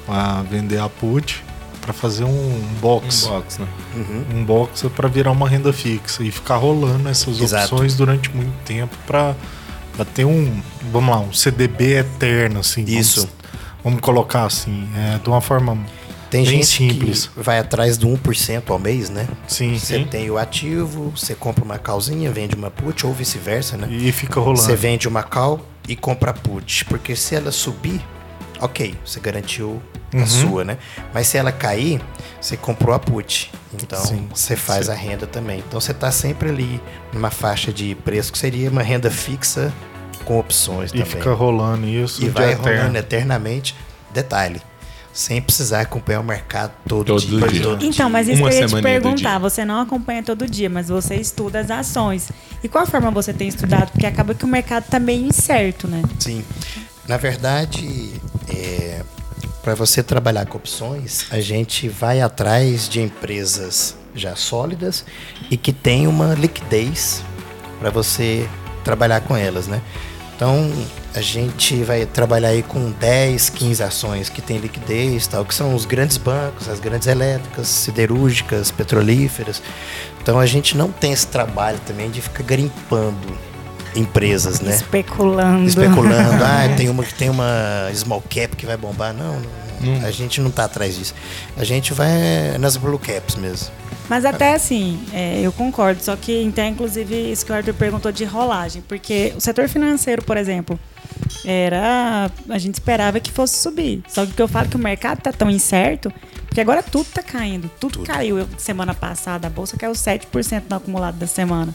[0.07, 1.43] a vender a put,
[1.85, 3.27] para fazer um box.
[3.27, 3.67] Um box, né?
[4.35, 7.75] Um box é para virar uma renda fixa e ficar rolando essas Exato.
[7.75, 9.35] opções durante muito tempo para
[10.15, 12.85] ter um, vamos lá, um CDB eterno, assim.
[12.85, 13.29] vamos- Isso.
[13.85, 15.77] Vamos, colocar assim, é, de uma forma
[16.31, 17.27] Tem bem gente simples.
[17.27, 19.29] que vai atrás do 1% ao mês, né?
[19.47, 20.05] Sim, Você sim.
[20.07, 23.87] tem o ativo, você compra uma calzinha, vende uma put ou vice-versa, né?
[23.91, 24.63] E fica rolando.
[24.63, 26.87] Você vende uma call e compra put.
[26.87, 28.01] Porque se ela subir,
[28.65, 29.81] ok, você garantiu
[30.13, 30.23] Uhum.
[30.23, 30.79] a sua, né?
[31.13, 32.01] Mas se ela cair,
[32.41, 33.51] você comprou a put.
[33.83, 34.93] Então Sim, você faz sim.
[34.93, 35.59] a renda também.
[35.67, 36.81] Então você está sempre ali
[37.13, 39.73] numa faixa de preço que seria uma renda fixa
[40.25, 41.07] com opções E também.
[41.11, 42.65] fica rolando isso e vai eterno.
[42.79, 43.75] rolando eternamente.
[44.13, 44.63] Detalhe.
[45.13, 47.49] Sem precisar acompanhar o mercado todo, Todo dia.
[47.49, 47.63] dia.
[47.63, 49.31] todo Então, mas isso Uma que eu ia te perguntar.
[49.31, 49.39] dia.
[49.41, 52.31] Você não acompanha todo dia, mas você estuda as ações.
[52.63, 53.91] E qual forma você tem estudado?
[53.91, 56.03] Porque acaba que o mercado tá meio incerto, né?
[56.21, 56.45] Sim.
[57.07, 58.13] Na verdade,
[59.65, 65.07] para você trabalhar com opções, a gente vai atrás de empresas já sólidas
[65.51, 67.25] e que tem uma liquidez
[67.81, 68.47] para você
[68.85, 69.81] trabalhar com elas, né?
[70.37, 70.71] Então,
[71.15, 75.75] a gente vai trabalhar aí com 10, 15 ações que tem liquidez, tal, que são
[75.75, 79.63] os grandes bancos, as grandes elétricas, siderúrgicas, petrolíferas.
[80.21, 83.54] Então, a gente não tem esse trabalho também de ficar garimpando
[83.95, 84.75] empresas, né?
[84.75, 85.67] Especulando.
[85.67, 89.13] especulando, ah, tem uma que tem uma small cap que vai bombar.
[89.13, 89.41] Não,
[89.81, 91.15] não, a gente não tá atrás disso.
[91.57, 93.71] A gente vai nas blue caps mesmo.
[94.09, 96.03] Mas até assim, é, eu concordo.
[96.03, 98.83] Só que, então, inclusive, isso que o Arthur perguntou de rolagem.
[98.87, 100.79] Porque o setor financeiro, por exemplo,
[101.45, 102.31] era.
[102.49, 104.03] A gente esperava que fosse subir.
[104.09, 106.13] Só que o que eu falo é que o mercado tá tão incerto,
[106.47, 107.71] porque agora tudo tá caindo.
[107.81, 108.39] Tudo, caiu.
[108.39, 111.75] Eu, semana passada, a bolsa caiu 7% no acumulado da semana.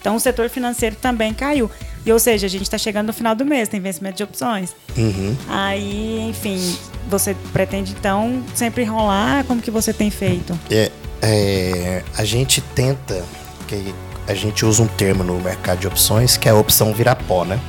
[0.00, 1.70] Então o setor financeiro também caiu.
[2.04, 4.74] E ou seja, a gente está chegando no final do mês, tem vencimento de opções.
[4.96, 5.36] Uhum.
[5.48, 6.76] Aí, enfim,
[7.08, 9.44] você pretende então sempre enrolar?
[9.44, 10.58] Como que você tem feito?
[10.70, 13.22] É, é, a gente tenta,
[13.68, 13.94] que
[14.26, 17.44] a gente usa um termo no mercado de opções que é a opção virar pó,
[17.44, 17.60] né?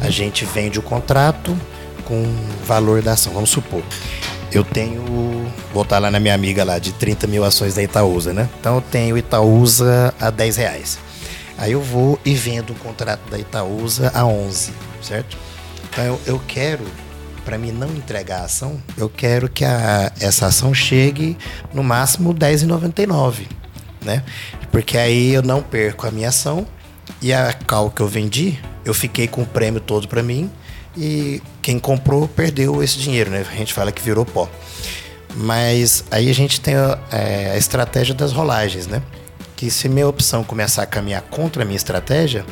[0.00, 1.56] A gente vende o contrato
[2.04, 2.22] com
[2.64, 3.32] valor da ação.
[3.32, 3.82] Vamos supor,
[4.52, 8.32] eu tenho, vou botar lá na minha amiga lá, de 30 mil ações da Itaúsa,
[8.32, 8.48] né?
[8.60, 10.98] Então eu tenho Itaúsa a 10 reais.
[11.58, 15.36] Aí eu vou e vendo o contrato da Itaúsa a 11, certo?
[15.88, 16.84] Então eu, eu quero,
[17.44, 21.36] para mim não entregar a ação, eu quero que a, essa ação chegue
[21.72, 23.46] no máximo 10,99,
[24.02, 24.24] né?
[24.70, 26.66] Porque aí eu não perco a minha ação
[27.20, 30.50] e a cal que eu vendi, eu fiquei com o prêmio todo para mim
[30.96, 33.44] e quem comprou perdeu esse dinheiro, né?
[33.48, 34.48] A gente fala que virou pó.
[35.34, 39.02] Mas aí a gente tem é, a estratégia das rolagens, né?
[39.62, 42.44] Que se minha opção começar a caminhar contra a minha estratégia,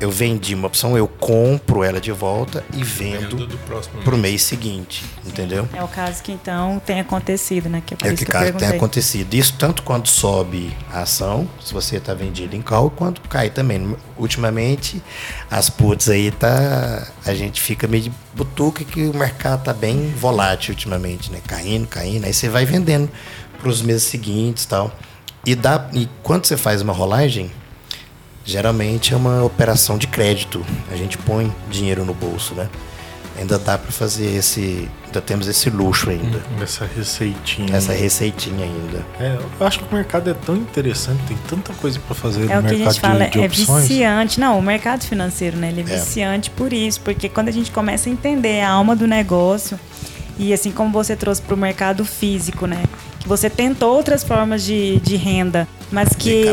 [0.00, 4.16] eu vendi uma opção, eu compro ela de volta e vendo Vendo do próximo pro
[4.16, 5.68] mês seguinte, entendeu?
[5.74, 7.82] É o caso que então tem acontecido, né?
[7.84, 9.34] Que é por É o isso que que eu tem acontecido.
[9.34, 13.96] Isso tanto quando sobe a ação, se você está vendido em call, quanto cai também.
[14.16, 15.02] Ultimamente,
[15.50, 17.08] as puts aí tá.
[17.26, 21.40] A gente fica meio de butuca que o mercado tá bem volátil ultimamente, né?
[21.48, 22.26] Caindo, caindo.
[22.26, 23.10] Aí você vai vendendo
[23.58, 24.96] para os meses seguintes e tal.
[25.46, 27.50] E, dá, e quando você faz uma rolagem,
[28.44, 30.64] geralmente é uma operação de crédito.
[30.90, 32.68] A gente põe dinheiro no bolso, né?
[33.36, 34.88] Ainda dá para fazer esse.
[35.06, 36.40] Ainda temos esse luxo ainda.
[36.62, 37.76] Essa receitinha.
[37.76, 39.04] Essa receitinha ainda.
[39.18, 42.54] É, eu acho que o mercado é tão interessante, tem tanta coisa pra fazer É
[42.54, 43.88] no o que a mercado gente fala, de, de é opções.
[43.88, 44.38] viciante.
[44.38, 45.68] Não, o mercado financeiro, né?
[45.70, 45.96] Ele é, É.
[45.98, 49.78] viciante por isso, porque quando a gente começa a entender a alma do negócio,
[50.38, 52.84] e assim como você trouxe para o mercado físico, né?
[53.26, 56.44] Você tentou outras formas de, de renda, mas que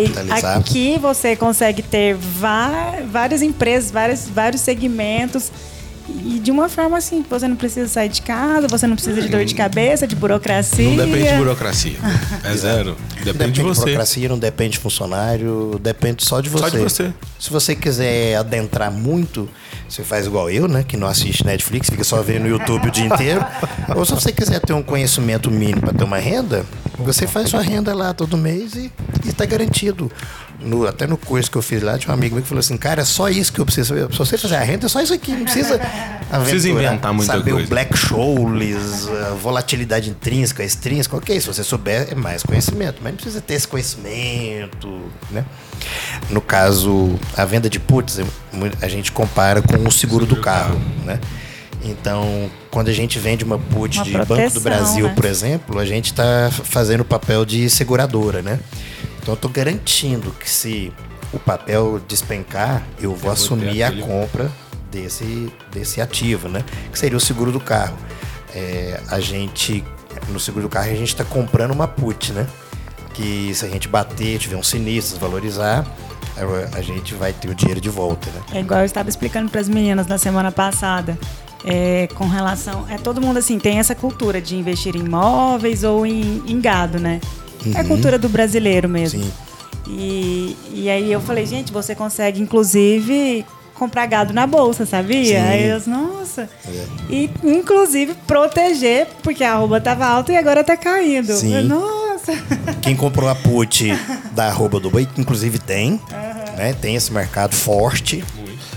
[0.56, 5.52] aqui você consegue ter várias empresas, vários, vários segmentos.
[6.10, 9.30] E de uma forma assim, você não precisa sair de casa, você não precisa de
[9.30, 10.90] dor de cabeça, de burocracia.
[10.90, 11.98] Não depende de burocracia.
[12.44, 12.98] É zero.
[13.24, 13.82] Depende, de você.
[13.82, 16.64] burocracia, não depende de funcionário, depende só de você.
[16.64, 17.14] Só de você.
[17.40, 19.48] Se você quiser adentrar muito,
[19.88, 20.84] você faz igual eu, né?
[20.84, 23.46] Que não assiste Netflix, fica só vendo no YouTube o dia inteiro.
[23.96, 26.66] Ou se você quiser ter um conhecimento mínimo para ter uma renda,
[27.08, 28.92] você faz sua renda lá todo mês e
[29.26, 30.12] está garantido.
[30.60, 32.78] No- até no curso que eu fiz lá, tinha um amigo meu que falou assim,
[32.78, 34.12] cara, é só isso que eu preciso saber.
[34.12, 35.80] Se você fazer a renda, é só isso aqui, não precisa
[36.44, 37.66] precisa inventar muita saber coisa.
[37.66, 43.12] o Black Scholes, a volatilidade intrínseca, extrínseca, ok, se você souber é mais conhecimento, mas
[43.14, 45.44] não precisa ter esse conhecimento, né?
[46.30, 48.26] No caso, a venda de puts, é
[48.82, 51.20] a gente compara com o seguro do carro, né?
[51.84, 55.14] Então, quando a gente vende uma put Uma de Banco do proteção, Brasil, né?
[55.16, 58.60] por exemplo, a gente está fazendo o papel de seguradora, né?
[59.22, 60.92] Então, eu estou garantindo que se
[61.34, 64.52] o papel despencar, eu vou vou assumir ter a aquele- compra
[64.92, 66.64] desse, desse ativo, né?
[66.92, 67.98] Que seria o seguro do carro.
[68.54, 69.84] É, a gente,
[70.30, 72.46] no seguro do carro, a gente está comprando uma put, né?
[73.14, 75.86] Que se a gente bater, tiver um sinistro, desvalorizar,
[76.38, 78.42] a, a gente vai ter o dinheiro de volta, né?
[78.54, 81.18] É igual eu estava explicando para as meninas na semana passada.
[81.64, 82.86] É, com relação.
[82.90, 87.00] É, todo mundo assim tem essa cultura de investir em imóveis ou em, em gado,
[87.00, 87.22] né?
[87.76, 89.24] É a cultura do brasileiro mesmo.
[89.24, 89.32] Sim.
[89.88, 93.46] E, e aí eu falei, gente, você consegue, inclusive,
[93.76, 95.26] comprar gado na bolsa, sabia?
[95.26, 95.48] Sim.
[95.48, 96.50] Aí eu, nossa.
[96.68, 96.86] É.
[97.10, 101.34] E, inclusive, proteger, porque a arroba tava alta e agora tá caindo.
[101.34, 101.56] Sim.
[101.56, 102.34] Eu, Nossa.
[102.82, 103.92] Quem comprou a put
[104.34, 106.00] da arroba do boi, inclusive tem,
[106.56, 106.74] né?
[106.80, 108.24] Tem esse mercado forte,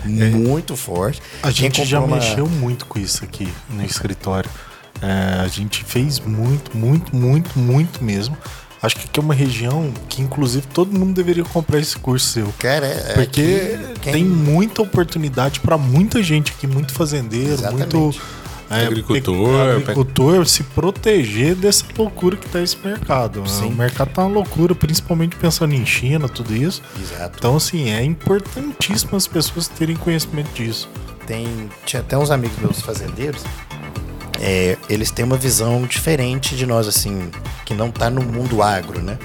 [0.09, 1.20] muito forte.
[1.42, 4.48] A gente já uma- mexeu muito com isso aqui no escritório.
[5.02, 8.36] É, a gente fez muito, muito, muito, muito mesmo.
[8.82, 12.52] Acho que aqui é uma região que, inclusive, todo mundo deveria comprar esse curso seu.
[12.59, 17.55] Cara, é- é Porque que quem- tem muita oportunidade para muita gente aqui, muito fazendeiro,
[17.55, 17.96] Exatamente.
[17.96, 18.20] muito
[18.81, 23.41] é, Agricultor, agricultor se proteger dessa loucura que tá esse mercado.
[23.43, 23.47] né?
[23.66, 26.83] O mercado tá uma loucura, principalmente pensando em China, tudo isso.
[27.01, 27.37] Exato.
[27.39, 30.89] Então, assim, é importantíssimo as pessoas terem conhecimento disso.
[31.27, 33.43] tem tinha até uns amigos meus fazendeiros
[34.41, 37.31] é, eles têm uma visão diferente de nós assim
[37.64, 39.18] que não tá no mundo agro né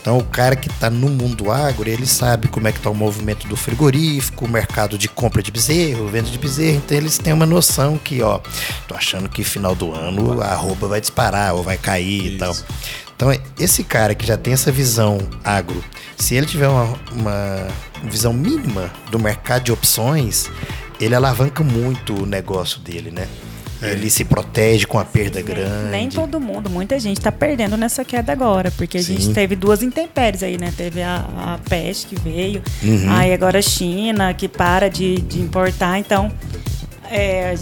[0.00, 2.94] então o cara que tá no mundo agro ele sabe como é que tá o
[2.94, 6.76] movimento do frigorífico o mercado de compra de bezerro venda de bezerro.
[6.76, 8.40] Então eles têm uma noção que ó
[8.86, 12.54] tô achando que final do ano a arroba vai disparar ou vai cair e tal.
[13.14, 15.82] Então, esse cara que já tem essa visão agro,
[16.16, 17.66] se ele tiver uma, uma
[18.04, 20.48] visão mínima do mercado de opções,
[21.00, 23.26] ele alavanca muito o negócio dele, né?
[23.80, 25.90] Ele se protege com a perda grande.
[25.90, 29.32] Nem todo mundo, muita gente tá perdendo nessa queda agora, porque a gente Sim.
[29.32, 30.72] teve duas intempéries aí, né?
[30.76, 33.10] Teve a, a peste que veio, Uhum.
[33.12, 36.30] aí agora a China que para de, de importar, então
[37.10, 37.54] é,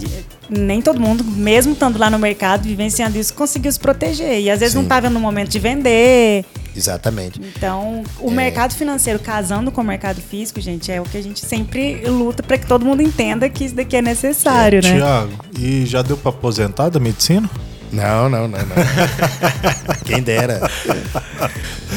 [0.49, 4.39] nem todo mundo, mesmo estando lá no mercado, vivenciando isso, conseguiu se proteger.
[4.41, 4.85] E às vezes não Sim.
[4.87, 6.45] estava no momento de vender.
[6.75, 7.41] Exatamente.
[7.55, 8.09] Então, É.
[8.23, 12.03] o mercado financeiro casando com o mercado físico, gente, é o que a gente sempre
[12.07, 14.95] luta para que todo mundo entenda que isso daqui é necessário, né?
[14.95, 17.49] Tiago, e já deu para aposentar da medicina?
[17.91, 18.75] Não, não, não, não.
[20.05, 20.59] Quem dera.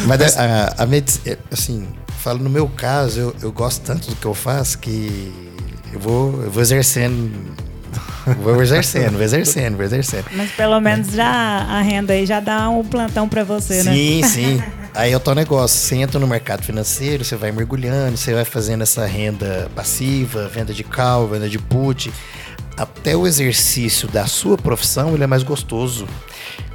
[0.06, 0.44] Mas a,
[0.78, 1.86] a, a medici- assim,
[2.20, 5.32] falo no meu caso, eu, eu gosto tanto do que eu faço que
[5.92, 7.30] eu vou, eu vou exercendo.
[8.42, 10.26] Vou exercendo, vou exercendo, vou exercendo.
[10.32, 13.92] Mas pelo menos já a renda aí já dá um plantão para você, né?
[13.92, 14.62] Sim, sim.
[14.94, 15.78] Aí é o teu negócio.
[15.78, 20.74] Você entra no mercado financeiro, você vai mergulhando, você vai fazendo essa renda passiva, venda
[20.74, 22.12] de cal, venda de put.
[22.76, 26.06] Até o exercício da sua profissão, ele é mais gostoso.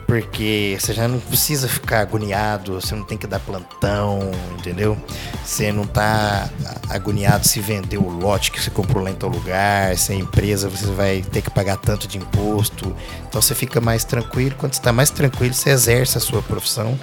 [0.08, 4.20] Porque você já não precisa ficar agoniado, você não tem que dar plantão,
[4.58, 4.98] entendeu?
[5.44, 6.50] Você não tá
[6.90, 10.70] agoniado se vender o lote que você comprou lá em tal lugar, se a empresa
[10.70, 12.96] você vai ter que pagar tanto de imposto.
[13.28, 14.56] Então você fica mais tranquilo.
[14.58, 16.98] Quando você está mais tranquilo, você exerce a sua profissão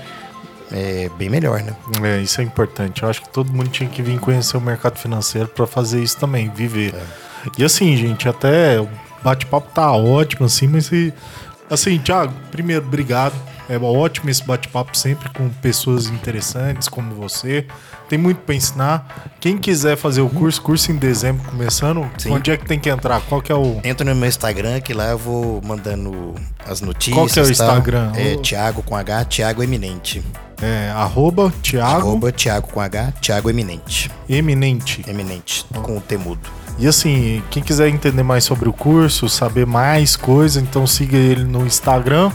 [0.72, 1.76] é bem melhor, né?
[2.02, 3.02] É, isso é importante.
[3.02, 6.18] Eu acho que todo mundo tinha que vir conhecer o mercado financeiro para fazer isso
[6.18, 6.94] também, viver.
[6.94, 7.02] É.
[7.58, 8.88] E assim, gente, até o
[9.22, 11.12] bate-papo tá ótimo, assim, mas se
[11.70, 13.34] Assim, Thiago, primeiro, obrigado.
[13.68, 17.66] É ótimo esse bate-papo sempre com pessoas interessantes como você.
[18.08, 19.30] Tem muito para ensinar.
[19.40, 22.32] Quem quiser fazer o curso, curso em dezembro começando, Sim.
[22.32, 23.22] onde é que tem que entrar?
[23.22, 23.80] Qual que é o.
[23.82, 26.34] Entra no meu Instagram, que lá eu vou mandando
[26.66, 27.16] as notícias.
[27.16, 28.12] Qual que é o Instagram?
[28.14, 30.22] É Thiago com H, Thiago Eminente.
[30.60, 32.08] É, arroba Thiago.
[32.08, 34.10] Arroba Thiago com H, Thiago Eminente.
[34.28, 35.02] Eminente.
[35.08, 36.61] Eminente, com o temudo.
[36.78, 41.44] E assim, quem quiser entender mais sobre o curso, saber mais coisas, então siga ele
[41.44, 42.32] no Instagram.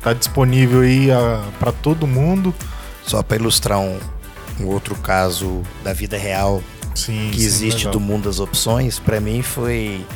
[0.00, 2.54] Tá disponível aí ah, para todo mundo.
[3.06, 3.98] Só para ilustrar um,
[4.60, 6.62] um, outro caso da vida real
[6.94, 7.92] sim, que sim, existe legal.
[7.92, 10.06] do mundo das opções, para mim foi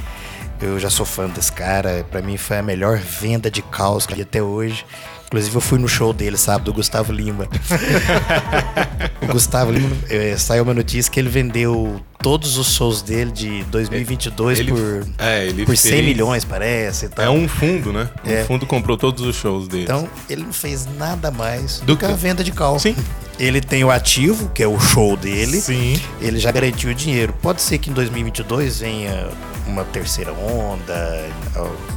[0.60, 4.20] eu já sou fã desse cara, para mim foi a melhor venda de caos que
[4.20, 4.84] até hoje.
[5.26, 6.64] Inclusive, eu fui no show dele, sabe?
[6.64, 7.46] Do Gustavo Lima.
[9.20, 13.62] o Gustavo Lima, é, saiu uma notícia que ele vendeu todos os shows dele de
[13.64, 17.10] 2022 ele, por, é, por 100 milhões, parece.
[17.18, 18.08] É um fundo, né?
[18.24, 18.42] É.
[18.42, 19.82] Um fundo comprou todos os shows dele.
[19.82, 22.80] Então, ele não fez nada mais do, do que a venda de carro.
[22.80, 22.96] Sim.
[23.38, 25.60] Ele tem o ativo, que é o show dele.
[25.60, 26.00] Sim.
[26.20, 27.32] Ele já garantiu o dinheiro.
[27.40, 29.28] Pode ser que em 2022 venha
[29.66, 31.28] uma terceira onda,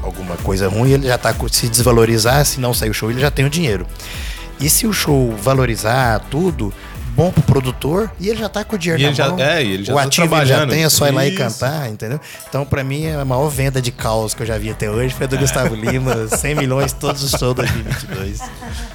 [0.04, 3.32] alguma coisa ruim, ele já está se desvalorizar, se não sair o show, ele já
[3.32, 3.88] tem o dinheiro.
[4.60, 6.72] E se o show valorizar tudo,
[7.16, 9.39] bom pro produtor e ele já tá com o dinheiro e na já, mão.
[9.39, 11.89] É, ele já o tá ativo ele já tem, é só ir lá e cantar,
[11.89, 12.20] entendeu?
[12.48, 15.28] Então, para mim, a maior venda de caos que eu já vi até hoje foi
[15.28, 18.39] do Gustavo Lima, 100 milhões todos os shows 2022.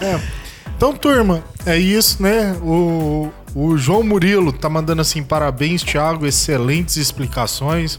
[0.00, 0.45] É.
[0.76, 2.52] Então, turma, é isso, né?
[2.62, 7.98] O, o João Murilo tá mandando assim, parabéns, Thiago, excelentes explicações.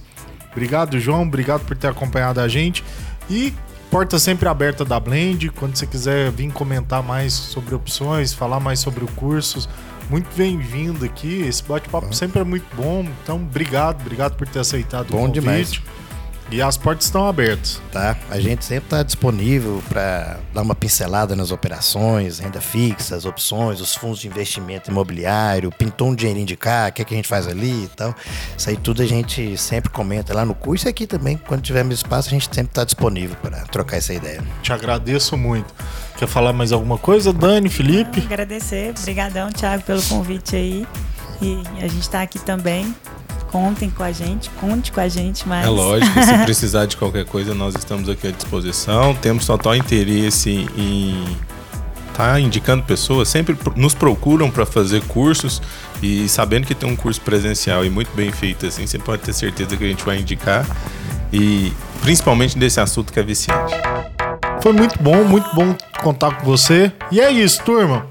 [0.52, 1.24] Obrigado, João.
[1.24, 2.84] Obrigado por ter acompanhado a gente.
[3.28, 3.52] E
[3.90, 5.50] porta sempre aberta da Blend.
[5.50, 9.68] Quando você quiser vir comentar mais sobre opções, falar mais sobre o curso,
[10.08, 11.42] muito bem-vindo aqui.
[11.42, 13.04] Esse bate-papo sempre é muito bom.
[13.24, 15.42] Então, obrigado, obrigado por ter aceitado bom o convite.
[15.42, 15.82] Demais.
[16.50, 17.82] E as portas estão abertas.
[17.92, 18.16] Tá.
[18.30, 23.82] A gente sempre está disponível para dar uma pincelada nas operações, renda fixa, as opções,
[23.82, 27.18] os fundos de investimento imobiliário, pintou um dinheirinho de cá, o que, é que a
[27.18, 28.16] gente faz ali e tal.
[28.58, 31.96] Isso aí tudo a gente sempre comenta lá no curso e aqui também, quando tivermos
[31.96, 34.42] espaço, a gente sempre está disponível para trocar essa ideia.
[34.62, 35.74] Te agradeço muito.
[36.18, 38.22] Quer falar mais alguma coisa, Dani, Felipe?
[38.22, 40.88] Agradecer, obrigadão, Thiago, pelo convite aí.
[41.42, 42.96] E a gente está aqui também
[43.58, 45.66] contem com a gente, conte com a gente mais.
[45.66, 49.16] É lógico, se precisar de qualquer coisa, nós estamos aqui à disposição.
[49.16, 51.26] Temos total interesse em
[52.14, 55.62] tá indicando pessoas, sempre nos procuram para fazer cursos
[56.02, 59.34] e sabendo que tem um curso presencial e muito bem feito assim, você pode ter
[59.34, 60.66] certeza que a gente vai indicar
[61.32, 63.74] e principalmente desse assunto que é viciante.
[64.62, 66.92] Foi muito bom, muito bom contar com você.
[67.12, 68.08] E é isso, turma.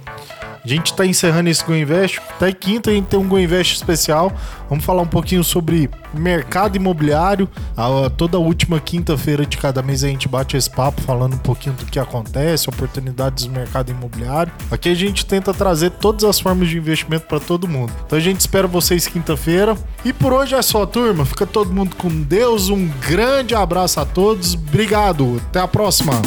[0.66, 2.18] A gente está encerrando esse Go Invest.
[2.28, 4.32] Até quinta a gente tem um Go Invest especial.
[4.68, 7.48] Vamos falar um pouquinho sobre mercado imobiliário.
[7.76, 11.76] A, toda última quinta-feira de cada mês a gente bate esse papo falando um pouquinho
[11.76, 14.52] do que acontece, oportunidades do mercado imobiliário.
[14.68, 17.92] Aqui a gente tenta trazer todas as formas de investimento para todo mundo.
[18.04, 19.76] Então a gente espera vocês quinta-feira.
[20.04, 21.24] E por hoje é só, turma.
[21.24, 22.70] Fica todo mundo com Deus.
[22.70, 24.54] Um grande abraço a todos.
[24.54, 25.40] Obrigado.
[25.48, 26.20] Até a próxima.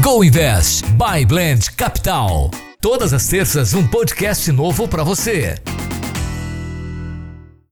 [0.00, 2.50] Go Invest by Blend Capital.
[2.84, 5.54] Todas as terças, um podcast novo para você.